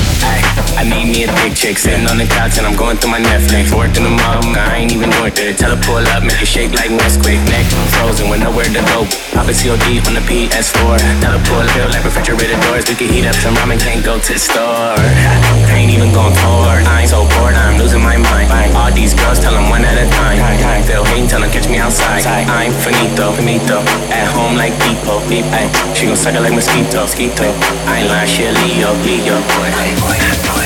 I 0.79 0.85
need 0.85 1.11
me 1.11 1.25
a 1.25 1.29
thick 1.43 1.55
chick 1.55 1.79
sitting 1.79 2.07
on 2.07 2.19
the 2.19 2.27
couch 2.27 2.59
and 2.59 2.67
I'm 2.67 2.77
going 2.77 2.97
through 2.97 3.11
my 3.11 3.21
Netflix. 3.21 3.75
Worked 3.77 3.97
in 3.99 4.05
the 4.05 4.15
mom, 4.15 4.55
I 4.55 4.77
ain't 4.79 4.93
even 4.93 5.11
north 5.11 5.39
it. 5.39 5.59
Tell 5.59 5.75
her 5.75 5.83
pull 5.83 6.03
up, 6.15 6.23
make 6.23 6.41
it 6.41 6.49
shake 6.49 6.73
like 6.73 6.91
Nesquik. 6.91 7.32
Neck 7.49 7.65
frozen 7.97 8.29
with 8.29 8.41
nowhere 8.45 8.69
to 8.69 8.83
go. 8.93 9.09
Pop 9.33 9.49
a 9.49 9.55
COD 9.55 10.05
on 10.05 10.15
the 10.19 10.25
PS4. 10.29 10.99
Tell 11.23 11.33
her 11.33 11.43
pull 11.49 11.65
feel 11.73 11.89
like 11.89 12.05
refrigerator 12.05 12.59
doors. 12.69 12.85
We 12.85 12.95
can 12.99 13.09
heat 13.09 13.25
up 13.25 13.37
some 13.37 13.55
ramen, 13.57 13.81
can't 13.81 14.05
go 14.05 14.19
to 14.19 14.33
the 14.33 14.39
store. 14.39 14.99
Ain't 15.73 15.93
even 15.93 16.13
going 16.13 16.35
hard. 16.45 16.85
I 16.85 17.03
ain't 17.03 17.11
so 17.11 17.25
bored, 17.25 17.55
I'm 17.55 17.79
losing 17.79 18.03
my 18.03 18.19
mind. 18.19 18.51
All 18.77 18.93
these 18.93 19.15
girls 19.15 19.39
tell 19.39 19.55
them 19.55 19.71
one 19.71 19.85
at 19.85 19.97
a 19.97 20.07
time. 20.19 20.85
Feel 20.85 21.05
hating, 21.05 21.29
tell 21.29 21.41
them 21.41 21.51
catch 21.51 21.69
me 21.69 21.79
outside. 21.79 22.27
I'm 22.27 22.73
finito, 22.85 23.33
finito. 23.33 23.81
At 24.13 24.29
home 24.35 24.57
like 24.57 24.75
people. 24.85 25.23
Ay, 25.57 25.71
she 25.95 26.07
gon' 26.07 26.17
suck 26.17 26.35
it 26.35 26.41
like 26.41 26.53
mosquito, 26.53 27.07
mosquito. 27.07 27.49
I 27.89 28.03
ain't 28.03 28.09
lying, 28.11 28.29
shit, 28.29 28.53
Leo, 28.67 28.93
Leo, 29.07 29.41
boy, 29.57 29.71
boy, 30.05 30.19
boy, 30.51 30.62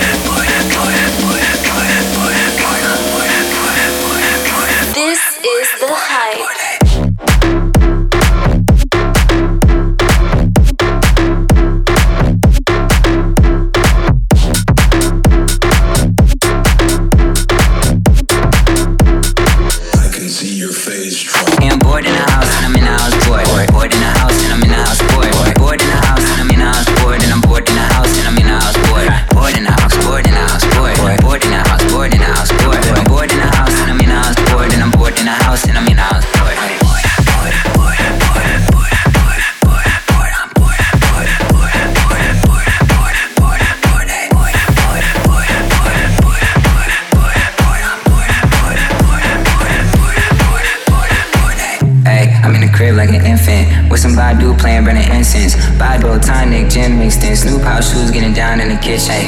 kitchen. 58.87 59.26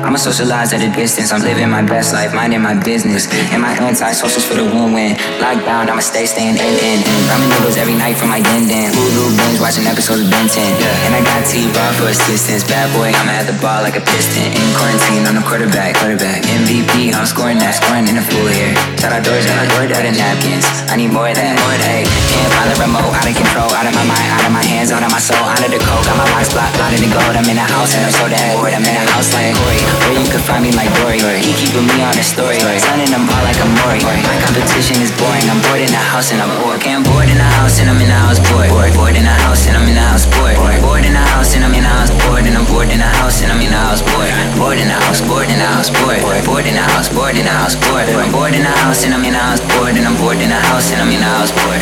I'ma 0.00 0.16
socialize 0.16 0.72
at 0.72 0.80
a 0.80 0.90
distance. 0.96 1.28
I'm 1.32 1.44
living 1.44 1.68
my 1.68 1.84
best 1.84 2.12
life, 2.16 2.32
minding 2.32 2.64
my 2.64 2.72
business. 2.72 3.28
And 3.52 3.60
my 3.60 3.76
anti-socials 3.76 4.44
for 4.48 4.56
the 4.56 4.64
win-win. 4.64 5.14
Lockdown, 5.38 5.92
I'ma 5.92 6.00
stay 6.00 6.24
staying 6.24 6.56
in 6.56 6.74
in. 6.80 6.98
Ramen 7.28 7.48
noodles 7.52 7.76
every 7.76 7.94
night 7.94 8.16
from 8.16 8.32
my 8.32 8.40
den 8.40 8.64
den. 8.64 8.90
Hulu 8.96 9.36
binge 9.36 9.60
watching 9.60 9.84
episodes 9.84 10.24
of 10.24 10.28
Ben 10.32 10.48
10. 10.48 10.56
And 11.04 11.12
I 11.12 11.20
got 11.20 11.44
T-Raw 11.44 11.92
for 12.00 12.08
assistance. 12.08 12.64
Bad 12.64 12.88
boy, 12.96 13.12
I'ma 13.12 13.44
at 13.44 13.46
the 13.46 13.56
ball 13.60 13.84
like 13.84 14.00
a 14.00 14.04
piston. 14.04 14.48
In 14.48 14.68
quarantine, 14.72 15.22
I'm 15.28 15.36
the 15.36 15.44
quarterback, 15.44 16.00
quarterback. 16.00 16.48
MVP, 16.48 17.12
I'm 17.12 17.28
scoring 17.28 17.60
that, 17.60 17.76
scoring 17.76 18.08
in 18.08 18.16
the 18.16 18.24
full 18.24 18.48
here. 18.48 18.72
Shout 18.96 19.12
out 19.12 19.20
doors, 19.20 19.44
out 19.52 19.68
door, 19.76 19.84
out 19.84 20.04
of 20.06 20.16
napkins. 20.16 20.64
I 20.88 20.96
need 20.96 21.12
more 21.12 21.28
of 21.28 21.36
that, 21.36 21.52
more 21.60 21.76
of 21.76 21.80
that. 21.84 22.02
Can't 22.08 22.52
find 22.56 22.68
the 22.72 22.76
remote, 22.80 23.12
out 23.12 23.28
of 23.28 23.36
control, 23.36 23.68
out 23.76 23.84
of 23.84 23.92
my 23.92 24.06
mind, 24.08 24.28
out 24.32 24.48
of 24.48 24.52
my 24.56 24.64
hands, 24.64 24.96
out 24.96 25.04
of 25.04 25.12
my 25.12 25.20
soul, 25.20 25.44
out 25.44 25.60
of 25.60 25.70
the 25.70 25.78
coke. 25.78 26.08
Got 26.08 26.16
my 26.16 26.26
locks 26.32 26.50
blocked, 26.56 26.74
blotted 26.80 27.04
in 27.04 27.12
gold. 27.12 27.36
I'm 27.36 27.44
in 27.44 27.60
the 27.60 27.68
house 27.68 27.92
and 27.92 28.08
I'm 28.08 28.14
so 28.16 28.24
that 28.26 28.56
bored. 28.56 28.72
I'm 28.72 28.80
in 28.80 28.96
the 28.96 29.04
house 29.12 29.28
like 29.36 29.52
Corey. 29.60 29.89
Where 30.06 30.14
you 30.14 30.26
can 30.30 30.42
find 30.42 30.62
me 30.62 30.70
like 30.72 30.90
Dory. 31.02 31.18
He 31.42 31.52
keeping 31.54 31.86
me 31.86 32.02
on 32.02 32.14
the 32.14 32.22
story. 32.22 32.58
Signing 32.58 33.10
them 33.10 33.26
all 33.26 33.42
like 33.42 33.58
a 33.58 33.66
Mori. 33.82 34.00
My 34.02 34.36
competition 34.42 35.02
is 35.02 35.10
boring. 35.18 35.46
I'm 35.50 35.60
bored 35.66 35.82
in 35.82 35.90
the 35.90 36.02
house 36.12 36.30
and 36.30 36.40
I'm 36.42 36.50
bored. 36.62 36.82
I'm 36.86 37.02
bored 37.02 37.28
in 37.30 37.38
the 37.38 37.50
house 37.58 37.80
and 37.80 37.90
I'm 37.90 38.00
in 38.00 38.08
the 38.08 38.14
house 38.14 38.38
bored. 38.50 38.70
Bored 38.94 39.16
in 39.16 39.24
the 39.24 39.36
house 39.44 39.66
and 39.66 39.76
I'm 39.76 39.88
in 39.88 39.94
the 39.94 40.02
house 40.02 40.26
bored. 40.26 40.56
Bored 40.82 41.04
in 41.04 41.14
the 41.14 41.24
house 41.34 41.54
and 41.54 41.64
I'm 41.64 41.74
in 41.74 41.82
the 41.82 41.90
house 41.90 42.10
bored. 42.26 42.46
And 42.46 42.56
I'm 42.56 42.66
bored 42.66 42.90
in 42.90 42.98
the 42.98 43.10
house 43.20 43.42
and 43.42 43.50
I'm 43.52 43.60
in 43.60 43.70
the 43.70 43.76
house 43.76 44.02
bored. 44.02 44.30
Bored 44.56 44.78
in 44.78 44.88
the 44.88 44.94
house, 44.94 45.20
bored 45.20 45.50
in 45.50 45.58
the 45.58 45.66
house 45.66 45.90
bored. 45.90 46.20
Bored 46.44 46.66
in 46.66 46.74
the 46.74 46.82
house, 46.82 47.08
bored 47.08 47.36
in 47.36 47.44
the 47.44 47.50
house 47.50 47.74
bored. 47.74 48.06
I'm 48.08 48.30
bored 48.32 48.54
in 48.54 48.62
the 48.62 48.74
house 48.84 49.04
and 49.04 49.14
I'm 49.14 49.24
in 49.24 49.32
the 49.32 49.38
house 49.38 49.60
bored. 49.74 49.96
And 49.96 50.06
I'm 50.06 50.16
bored 50.16 50.38
in 50.38 50.50
the 50.50 50.60
house 50.70 50.92
and 50.92 51.02
I'm 51.02 51.10
in 51.10 51.20
the 51.20 51.26
house 51.26 51.50
bored. 51.50 51.80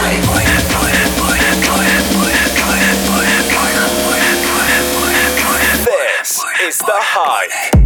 This 6.18 6.44
is 6.60 6.78
the 6.78 6.98
hype. 6.98 7.77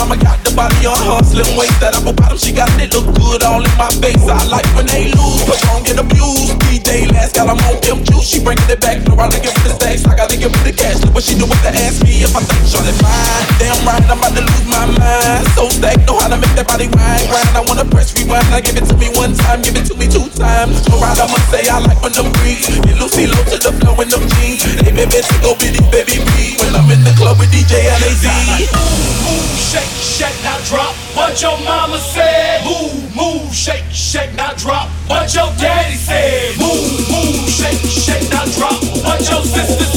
Mama 0.00 0.16
got 0.16 0.39
body 0.60 0.84
on 0.84 1.24
slim 1.24 1.48
waist. 1.56 1.72
That 1.80 1.96
upper 1.96 2.12
bottom, 2.12 2.36
she 2.36 2.52
got 2.52 2.68
it 2.76 2.92
look 2.92 3.08
good 3.16 3.40
all 3.40 3.64
in 3.64 3.74
my 3.80 3.88
face. 4.04 4.20
I 4.28 4.36
like 4.52 4.68
when 4.76 4.84
they 4.92 5.08
lose, 5.16 5.40
but 5.48 5.56
don't 5.64 5.80
get 5.80 5.96
abused. 5.96 6.60
DJ 6.68 7.08
LAZ 7.08 7.32
got 7.32 7.48
'em 7.48 7.56
on 7.64 7.80
them 7.80 8.04
juice. 8.04 8.28
She 8.28 8.38
bringing 8.44 8.68
it 8.68 8.80
back, 8.84 9.00
no 9.08 9.16
I 9.16 9.32
give 9.40 9.56
her 9.56 9.64
the 9.64 9.72
stacks. 9.72 10.04
I 10.04 10.12
gotta 10.20 10.36
give 10.36 10.52
her 10.52 10.62
the 10.68 10.74
cash. 10.76 11.00
Look 11.00 11.16
what 11.16 11.24
she 11.24 11.34
do 11.40 11.46
with 11.48 11.62
the 11.64 11.72
ask 11.72 12.04
me 12.04 12.20
if 12.26 12.36
I 12.36 12.42
think 12.44 12.62
Charlotte 12.68 12.98
fine. 13.00 13.44
Damn 13.56 13.80
right, 13.88 14.04
I'm 14.04 14.20
about 14.20 14.36
to 14.36 14.42
lose 14.44 14.66
my 14.68 14.84
mind. 15.00 15.44
So 15.56 15.72
stacked, 15.72 16.04
know 16.04 16.20
how 16.20 16.28
to 16.28 16.36
make 16.36 16.52
that 16.60 16.68
body 16.68 16.88
wine, 16.92 17.24
grind. 17.30 17.56
I 17.56 17.62
wanna 17.64 17.86
press 17.88 18.12
rewind. 18.16 18.52
I 18.52 18.60
give 18.60 18.76
it 18.76 18.84
to 18.90 18.96
me 19.00 19.08
one 19.16 19.32
time, 19.42 19.62
give 19.64 19.76
it 19.80 19.86
to 19.88 19.94
me 19.96 20.06
two 20.12 20.28
times. 20.36 20.84
So 20.84 20.92
right, 21.00 21.16
I 21.16 21.26
must 21.32 21.48
say 21.48 21.64
I 21.72 21.80
like 21.80 22.00
when 22.04 22.12
them 22.12 22.28
breeze. 22.36 22.68
Get 22.68 23.00
Lucy 23.00 23.24
low 23.32 23.42
to 23.48 23.56
the 23.56 23.72
flow 23.80 23.96
in 24.02 24.08
them 24.12 24.24
jeans. 24.36 24.60
Hey 24.84 24.92
baby, 24.92 25.24
go 25.40 25.56
bitty, 25.56 25.80
baby, 25.88 26.20
B. 26.36 26.60
When 26.60 26.76
I'm 26.76 26.90
in 26.92 27.00
the 27.08 27.16
club 27.16 27.40
with 27.40 27.48
DJ 27.48 27.88
LAZ. 27.88 28.24
Move, 29.24 29.48
shake, 29.56 29.92
shake, 30.00 30.49
now 30.50 30.64
drop 30.64 30.94
what 31.14 31.40
your 31.40 31.56
mama 31.64 31.98
said. 31.98 32.64
Move, 32.64 33.14
move, 33.14 33.54
shake, 33.54 33.84
shake, 33.92 34.34
now 34.34 34.52
drop 34.54 34.88
what 35.06 35.32
your 35.32 35.50
daddy 35.62 35.94
said. 35.94 36.58
Move, 36.58 37.08
move, 37.08 37.48
shake, 37.48 37.78
shake, 37.86 38.28
now 38.30 38.44
drop 38.58 38.82
what 39.04 39.20
your 39.30 39.42
sister 39.44 39.89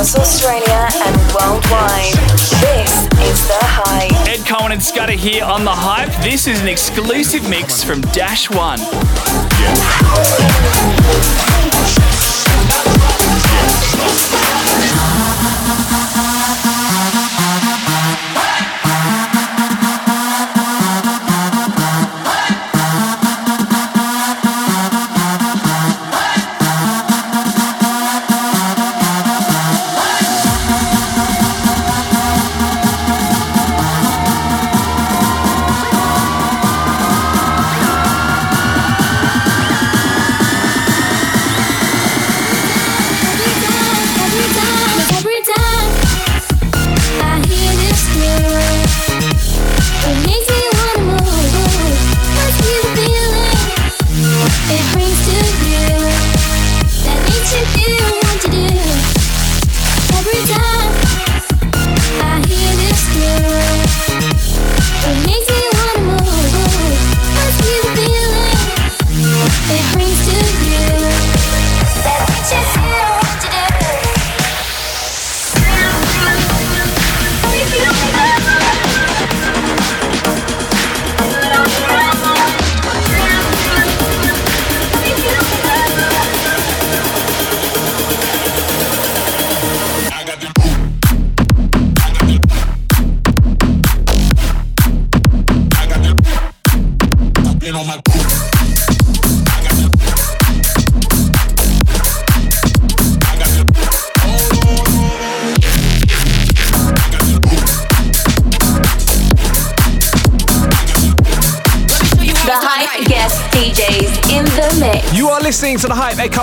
across 0.00 0.16
Australia 0.16 0.88
and 1.04 1.14
worldwide. 1.34 2.14
This 2.62 3.04
is 3.20 3.46
The 3.46 3.60
Hype. 3.60 4.10
Ed 4.26 4.46
Cohen 4.46 4.72
and 4.72 4.82
Scudder 4.82 5.12
here 5.12 5.44
on 5.44 5.64
The 5.64 5.74
Hype. 5.74 6.08
This 6.24 6.46
is 6.46 6.62
an 6.62 6.68
exclusive 6.68 7.46
mix 7.50 7.84
from 7.84 8.00
Dash 8.12 8.48
One. 8.48 8.78
Move, 8.78 8.86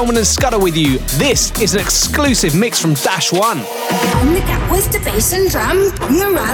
Coleman 0.08 0.20
and 0.20 0.28
Scudder 0.28 0.60
with 0.60 0.78
you. 0.78 1.00
This 1.20 1.52
is 1.60 1.76
an 1.76 1.82
exclusive 1.82 2.56
mix 2.56 2.80
from 2.80 2.94
Dash 2.94 3.34
One. 3.34 3.60
I'm 3.60 4.34
the 4.34 4.40
the 4.88 5.02
bass 5.04 5.34
and 5.34 5.52
drum, 5.52 5.92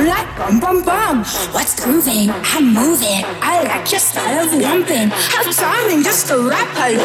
like 0.09 0.25
bum 0.35 0.59
bum 0.59 0.83
bum. 0.83 1.23
What's 1.53 1.77
grooving? 1.77 2.31
I'm 2.31 2.73
moving. 2.73 3.21
I 3.45 3.61
like 3.61 3.91
your 3.91 3.99
style 3.99 4.47
of 4.47 4.53
lumping. 4.55 5.13
Have 5.37 5.55
timing 5.55 6.01
just 6.01 6.31
a 6.31 6.39
rapper, 6.39 6.97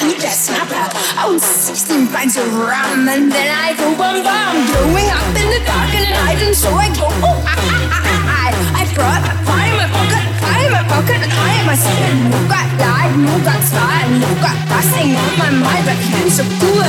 beat 0.00 0.24
snapper. 0.32 0.96
Was 1.28 1.42
16 1.42 2.06
pints 2.08 2.38
of 2.38 2.48
rum 2.54 3.06
and 3.06 3.30
then 3.30 3.52
I 3.52 3.76
go 3.76 3.92
bum 4.00 4.24
bum, 4.24 4.64
up 5.12 5.28
in 5.36 5.48
the 5.52 5.60
dark 5.68 5.92
the 5.92 6.08
night, 6.08 6.40
and 6.40 6.56
so 6.56 6.70
I 6.72 6.88
go 6.96 7.04
oh 7.04 7.44
ah 7.44 7.52
ah. 7.52 8.00
ah. 8.00 8.80
I 8.80 8.94
brought 8.94 9.39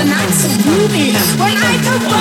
the 0.04 0.10
nights 0.10 0.46
of 0.46 0.64
beauty 0.64 1.14
when 1.38 1.56
I 1.58 1.80
come 1.84 2.21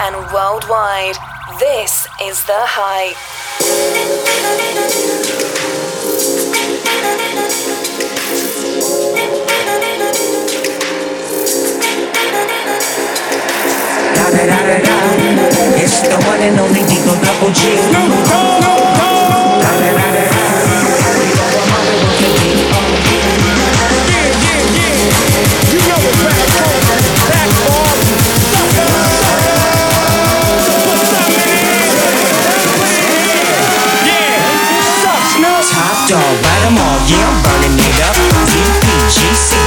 and 0.00 0.16
worldwide. 0.32 1.16
This 1.58 2.06
is 2.22 2.44
The 2.44 2.60
Hype. 2.60 3.16
Da 14.14 14.24
da 14.30 14.42
da 14.46 14.58
da 14.66 14.78
da. 14.84 14.98
It's 15.82 16.00
the 16.02 16.16
one 16.26 16.42
and 16.42 16.60
only 16.60 16.80
Digo 16.80 17.14
Double 17.22 17.52
G. 17.52 18.57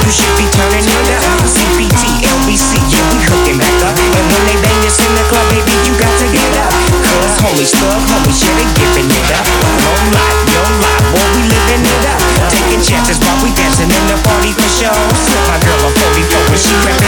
you 0.02 0.10
should 0.10 0.34
be 0.38 0.46
turning 0.50 0.82
it 0.82 1.08
up. 1.14 1.22
CPT, 1.46 2.26
LBC, 2.26 2.78
yeah, 2.90 3.04
we 3.14 3.18
hooking 3.22 3.58
back 3.58 3.78
up. 3.86 3.94
And 3.94 4.26
when 4.30 4.42
they 4.46 4.58
bang 4.58 4.78
this 4.82 4.98
in 4.98 5.12
the 5.14 5.24
club, 5.30 5.46
baby, 5.50 5.74
you 5.86 5.94
got 5.98 6.12
to 6.18 6.26
get 6.30 6.52
up. 6.58 6.72
Cause 7.06 7.34
homies, 7.42 7.72
thug 7.76 8.02
homies, 8.10 8.42
yeah, 8.42 8.54
they 8.58 8.68
giving 8.78 9.10
it 9.10 9.28
up. 9.34 9.46
No 9.82 9.92
lie, 10.14 10.36
yo 10.50 10.62
lie, 10.82 11.02
boy, 11.12 11.26
we 11.38 11.42
living 11.46 11.84
it 11.86 12.04
up. 12.08 12.20
Taking 12.50 12.82
chances 12.82 13.18
while 13.22 13.38
we 13.42 13.50
dancing 13.54 13.90
in 13.90 14.04
the 14.10 14.18
party 14.26 14.50
for 14.54 14.70
show. 14.70 14.94
Slip 15.14 15.44
my 15.50 15.58
girl 15.62 15.86
a 15.86 15.90
44 15.90 16.50
when 16.50 16.58
she 16.58 16.74
back 16.82 17.01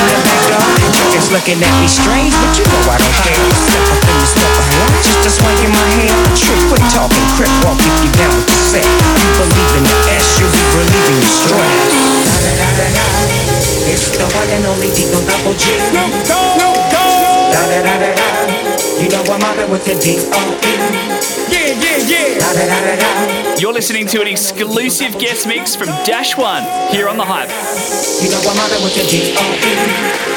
door. 1.14 1.30
Looking 1.34 1.58
at 1.62 1.74
me 1.82 1.88
strange, 1.90 2.34
but 2.34 2.52
you 2.58 2.64
know 2.66 2.90
I 2.90 2.96
don't 2.98 3.18
care. 3.26 3.38
Step 3.54 3.86
up 3.90 4.02
in 4.06 4.16
the 4.18 4.26
step 4.26 4.54
just 5.02 5.26
a 5.26 5.30
swank 5.30 5.58
in 5.62 5.70
my 5.70 5.88
hair. 5.98 6.14
Trick, 6.34 6.60
quit 6.70 6.84
talking, 6.90 7.26
crip 7.34 7.50
walk 7.66 7.78
if 7.78 7.94
you 8.02 8.10
down 8.14 8.34
with 8.34 8.46
the 8.46 8.58
set. 8.58 8.86
You 8.86 9.28
believe 9.38 9.72
in 9.78 9.84
the 9.84 9.98
S, 10.14 10.38
you'll 10.38 10.50
be 10.50 10.62
relieving 10.74 11.18
your 11.22 11.34
stress. 11.34 11.70
Da 12.26 12.36
da 12.38 12.52
da 12.54 12.68
da 12.78 12.86
da. 12.94 13.04
It's 13.90 14.10
the 14.14 14.26
one 14.26 14.50
and 14.50 14.66
only 14.66 14.90
Digo 14.94 15.20
Double 15.26 15.54
G. 15.58 15.74
Da 15.92 16.06
da 16.30 17.78
da 17.82 17.94
da 17.98 18.10
da. 18.14 18.28
You 18.98 19.08
know 19.10 19.22
I'm 19.26 19.42
out 19.42 19.68
with 19.68 19.84
the 19.84 19.94
D.O.E. 19.98 20.24
Yeah, 20.32 21.13
You're 23.58 23.72
listening 23.72 24.06
to 24.08 24.20
an 24.20 24.28
exclusive 24.28 25.18
guest 25.18 25.48
mix 25.48 25.74
from 25.74 25.88
Dash 26.06 26.36
One 26.36 26.62
here 26.92 27.08
on 27.08 27.16
the 27.16 27.24
hype. 27.24 27.48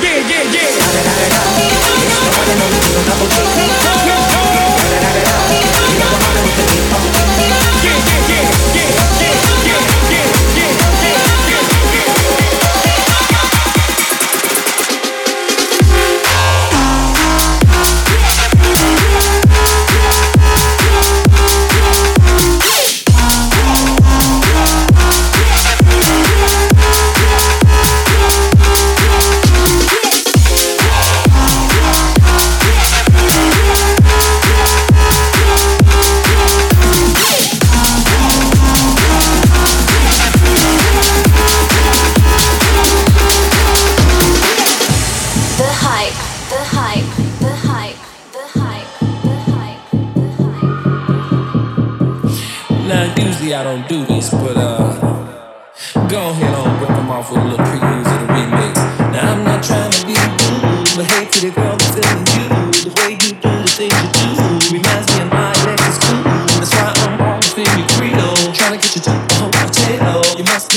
Yeah, 0.01 0.27
yeah, 0.27 0.51
yeah. 0.51 1.77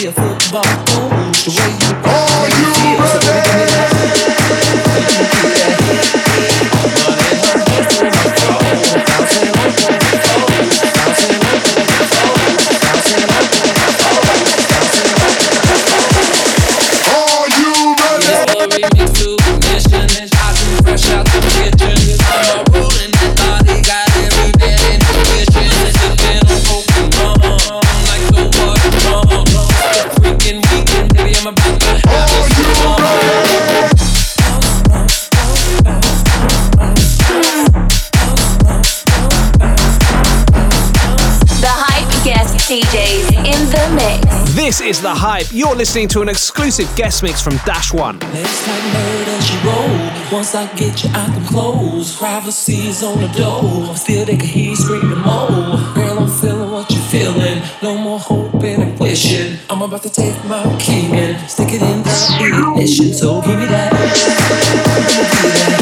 A 0.07 0.13
football 0.13 1.10
This 44.81 44.97
is 44.97 45.03
The 45.03 45.15
Hype. 45.15 45.47
You're 45.53 45.77
listening 45.77 46.09
to 46.09 46.23
an 46.23 46.31
exclusive 46.31 46.89
guest 46.97 47.23
mix 47.23 47.43
from 47.43 47.59
Dash 47.67 47.93
One. 47.93 48.19
Murder, 48.19 49.41
she 49.43 49.55
rolled. 49.63 50.33
Once 50.33 50.55
I 50.55 50.75
get 50.75 51.05
you 51.05 51.11
out 51.13 51.47
clothes, 51.47 52.17
privacy's 52.17 53.03
on 53.03 53.21
the 53.21 53.29
they 54.25 54.37
can 54.39 54.41
hear 54.41 54.75
screaming. 54.75 55.23
Girl, 55.23 56.19
I'm 56.19 56.29
feeling 56.41 56.71
what 56.71 56.91
you're 56.91 57.03
feeling. 57.03 57.63
No 57.83 57.99
more 57.99 58.19
hoping 58.19 58.81
and 58.81 58.99
wishing. 58.99 59.59
I'm 59.69 59.83
about 59.83 60.03
to 60.05 60.09
take 60.09 60.43
my 60.47 60.63
key 60.81 61.13
and 61.13 61.51
stick 61.51 61.75
it 61.75 61.83
in 61.83 62.03
the 62.03 62.73
ignition. 62.73 63.13
So 63.13 63.43
give 63.43 63.59
me 63.59 63.67
that. 63.67 63.93
Give 63.93 64.01
me 64.01 65.61
that. 65.61 65.80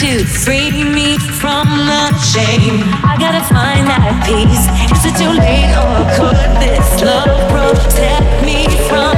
to 0.00 0.24
free 0.24 0.82
me 0.82 1.18
from 1.18 1.68
the 1.68 2.18
shame. 2.20 2.80
I 3.04 3.18
gotta 3.20 3.44
find 3.44 3.86
that 3.86 4.24
peace. 4.24 4.64
Is 4.96 5.04
it 5.04 5.14
too 5.20 5.28
late 5.28 5.76
or 5.76 6.00
could 6.16 6.40
this 6.56 7.02
love 7.04 7.36
protect 7.52 8.42
me 8.46 8.64
from? 8.88 9.09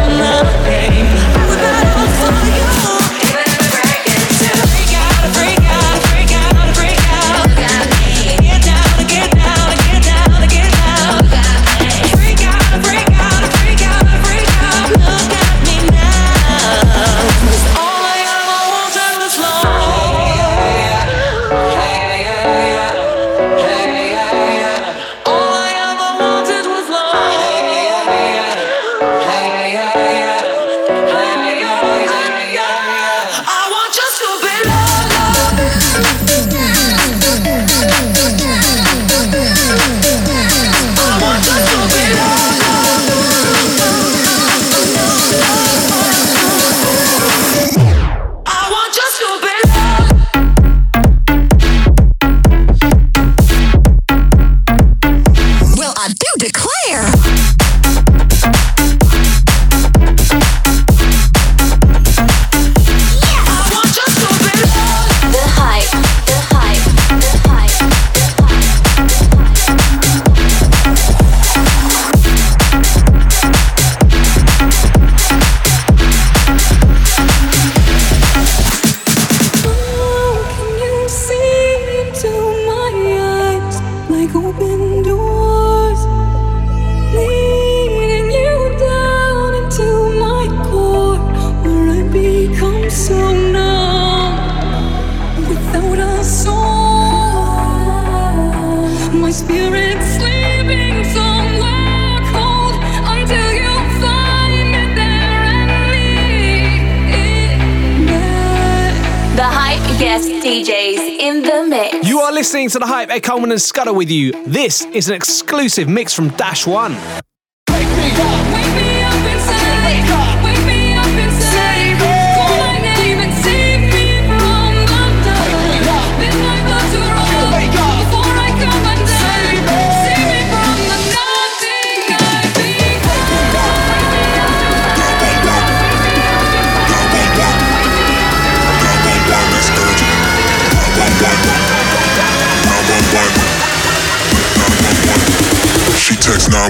Coleman 113.32 113.52
and 113.52 113.62
Scudder 113.62 113.94
with 113.94 114.10
you. 114.10 114.30
This 114.44 114.84
is 114.92 115.08
an 115.08 115.14
exclusive 115.14 115.88
mix 115.88 116.12
from 116.12 116.28
Dash 116.36 116.66
One. 116.66 116.94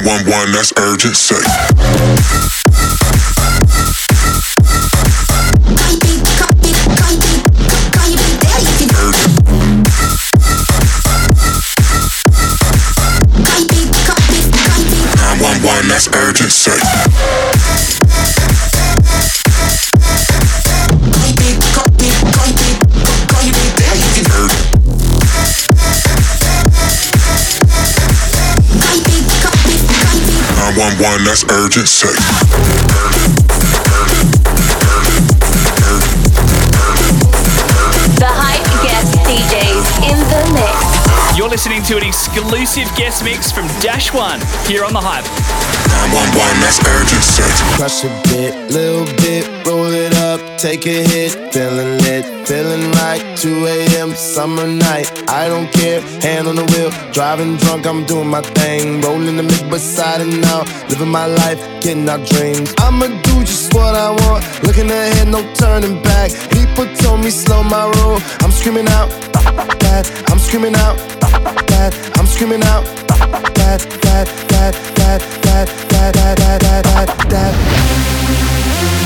911, 0.00 0.52
that's 0.52 0.72
urgent. 0.78 1.16
Say. 1.16 2.61
One 31.02 31.12
one, 31.12 31.24
that's 31.24 31.44
urgent. 31.50 31.88
Say. 31.88 32.14
The 38.18 38.30
hype 38.30 38.62
guest 38.86 39.10
DJs 39.26 39.88
in 40.06 40.18
the 40.30 40.42
mix. 40.54 41.02
You're 41.36 41.48
listening 41.48 41.82
to 41.84 41.96
an 41.96 42.04
exclusive 42.04 42.88
guest 42.94 43.24
mix 43.24 43.50
from 43.50 43.66
Dash 43.80 44.12
One 44.12 44.38
here 44.66 44.84
on 44.84 44.92
The 44.92 45.00
Hype. 45.00 45.24
911, 46.12 46.60
that's 46.60 46.78
urgent. 46.86 47.24
Say. 47.24 47.50
Crush 47.76 48.04
a 48.04 48.12
bit, 48.30 48.70
little 48.70 49.06
bit, 49.16 49.66
roll 49.66 49.86
it 49.86 50.14
up, 50.18 50.40
take 50.58 50.86
a 50.86 51.02
hit, 51.02 51.52
feeling 51.52 51.98
lit, 51.98 52.24
feeling 52.46 52.90
right. 52.92 53.22
2 53.36 53.66
a.m. 53.66 54.14
summer 54.14 54.66
night, 54.66 55.10
I 55.28 55.48
don't 55.48 55.70
care, 55.72 56.00
hand 56.20 56.46
on 56.46 56.56
the 56.56 56.64
wheel, 56.64 56.90
driving 57.12 57.56
drunk, 57.56 57.86
I'm 57.86 58.04
doing 58.04 58.28
my 58.28 58.40
thing, 58.40 59.00
rolling 59.00 59.36
the 59.36 59.42
mid 59.42 59.68
beside 59.68 60.20
and 60.20 60.40
now, 60.40 60.62
living 60.88 61.08
my 61.08 61.26
life, 61.26 61.58
getting 61.80 62.08
our 62.08 62.18
dreams. 62.18 62.72
I'ma 62.78 63.06
do 63.06 63.40
just 63.44 63.74
what 63.74 63.94
I 63.94 64.10
want, 64.10 64.44
looking 64.62 64.90
ahead, 64.90 65.28
no 65.28 65.42
turning 65.54 66.00
back. 66.02 66.30
People 66.50 66.86
told 67.02 67.20
me 67.20 67.30
slow 67.30 67.62
my 67.64 67.90
roll, 67.98 68.18
I'm 68.40 68.52
screaming 68.52 68.88
out, 68.88 69.10
that, 69.82 70.04
I'm 70.30 70.38
screaming 70.38 70.76
out, 70.76 70.96
that, 71.66 71.92
I'm 72.16 72.26
screaming 72.26 72.62
out, 72.62 72.84
that, 73.58 73.80
that, 74.02 74.26
that, 74.50 74.74
that, 74.94 75.20
that, 75.42 75.42
that, 75.42 75.68
that, 75.90 76.14
that, 76.14 76.84
that, 76.84 77.28
that, 77.28 79.01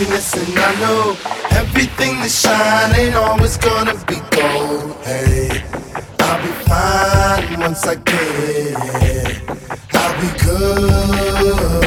happiness, 0.00 0.34
and 0.34 0.58
I 0.58 0.80
know 0.80 1.16
everything 1.58 2.20
that 2.20 2.30
shine 2.30 2.94
ain't 2.98 3.14
always 3.14 3.56
gonna 3.56 3.94
be 4.06 4.16
gold. 4.30 4.96
Hey, 5.04 5.62
I'll 6.20 6.42
be 6.42 6.52
fine 6.68 7.60
once 7.60 7.86
I 7.86 7.94
get 7.96 8.14
it. 8.48 9.42
I'll 9.92 10.20
be 10.20 10.38
good. 10.44 11.79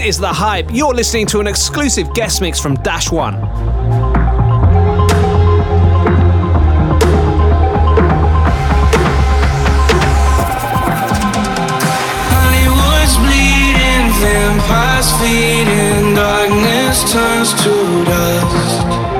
is 0.00 0.18
The 0.18 0.32
Hype. 0.32 0.70
You're 0.72 0.94
listening 0.94 1.26
to 1.26 1.40
an 1.40 1.46
exclusive 1.46 2.12
guest 2.14 2.40
mix 2.40 2.58
from 2.58 2.74
Dash 2.76 3.10
One. 3.10 3.34
vampires 14.20 15.12
feeding 15.18 16.14
darkness 16.14 17.10
turns 17.10 17.54
to 17.62 18.04
dust 18.04 19.19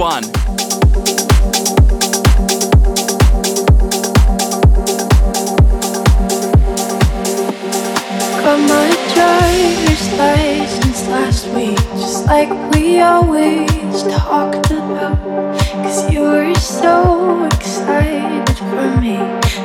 one. 0.00 0.22
Got 8.40 8.60
my 8.66 8.88
driver's 9.12 10.12
license 10.18 11.06
last 11.08 11.48
week, 11.48 11.76
just 12.00 12.24
like 12.24 12.48
we 12.72 13.02
always 13.02 14.02
talked 14.04 14.70
about. 14.70 15.18
Cause 15.84 16.10
you 16.10 16.22
were 16.22 16.54
so 16.54 17.44
excited 17.44 18.56
for 18.56 19.00
me 19.02 19.18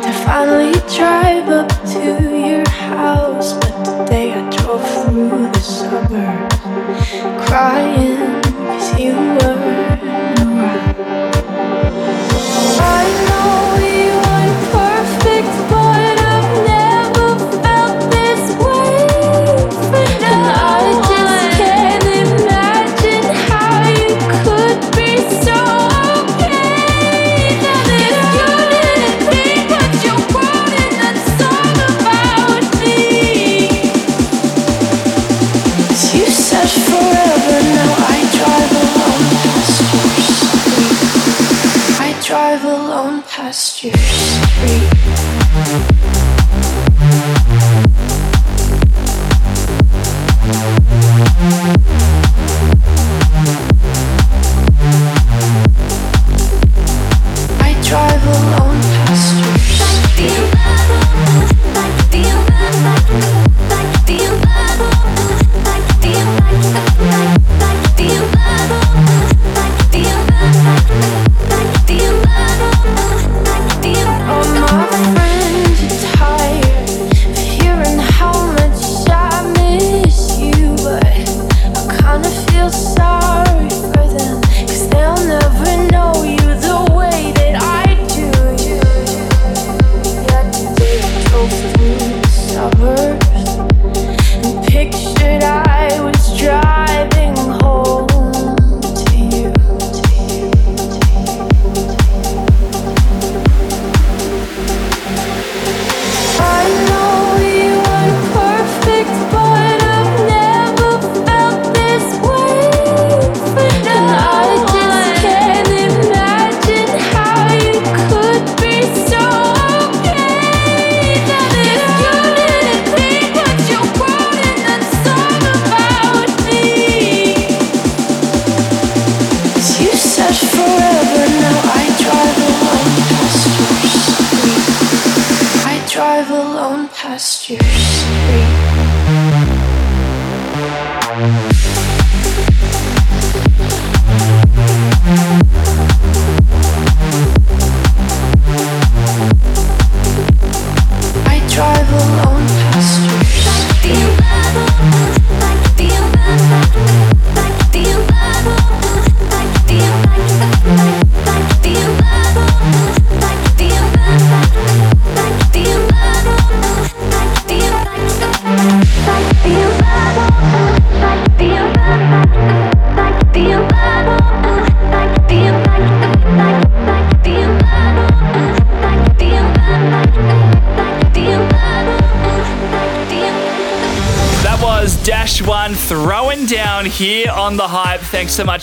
to 0.03 0.11
finally 0.25 0.73
drive 0.97 1.47
up 1.47 1.69
to 1.93 2.37
your 2.47 2.69
house. 2.69 3.53
But 3.53 3.85
today 3.85 4.33
I 4.33 4.49
drove 4.49 4.83
through 5.05 5.49
the 5.53 5.59
suburbs 5.61 6.55
crying 7.47 8.41
cause 8.67 8.99
you 8.99 9.13
were 9.15 9.74
shine. 12.75 13.04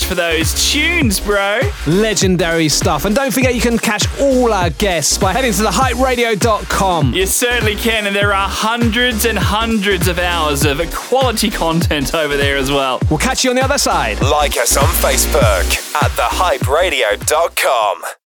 Much 0.03 0.09
for 0.09 0.15
those 0.15 0.71
tunes, 0.73 1.21
bro. 1.21 1.61
Legendary 1.87 2.69
stuff. 2.69 3.05
And 3.05 3.15
don't 3.15 3.33
forget, 3.33 3.55
you 3.55 3.61
can 3.61 3.79
catch 3.79 4.07
all 4.21 4.53
our 4.53 4.71
guests 4.71 5.19
by 5.19 5.33
heading 5.33 5.53
to 5.53 5.63
thehyperadio.com. 5.63 7.15
You 7.15 7.27
certainly 7.27 7.77
can, 7.77 8.07
and 8.07 8.17
there 8.17 8.33
are 8.33 8.49
hundreds 8.49 9.27
and 9.27 9.39
hundreds 9.39 10.09
of 10.09 10.19
hours 10.19 10.65
of 10.65 10.81
quality 10.93 11.51
content 11.51 12.15
over 12.15 12.37
there 12.37 12.57
as 12.57 12.71
well. 12.71 13.01
We'll 13.11 13.19
catch 13.19 13.45
you 13.45 13.51
on 13.51 13.57
the 13.57 13.63
other 13.63 13.79
side. 13.79 14.21
Like 14.23 14.57
us 14.57 14.77
on 14.77 14.85
Facebook 14.85 15.95
at 16.03 16.11
thehyperadio.com. 16.13 18.03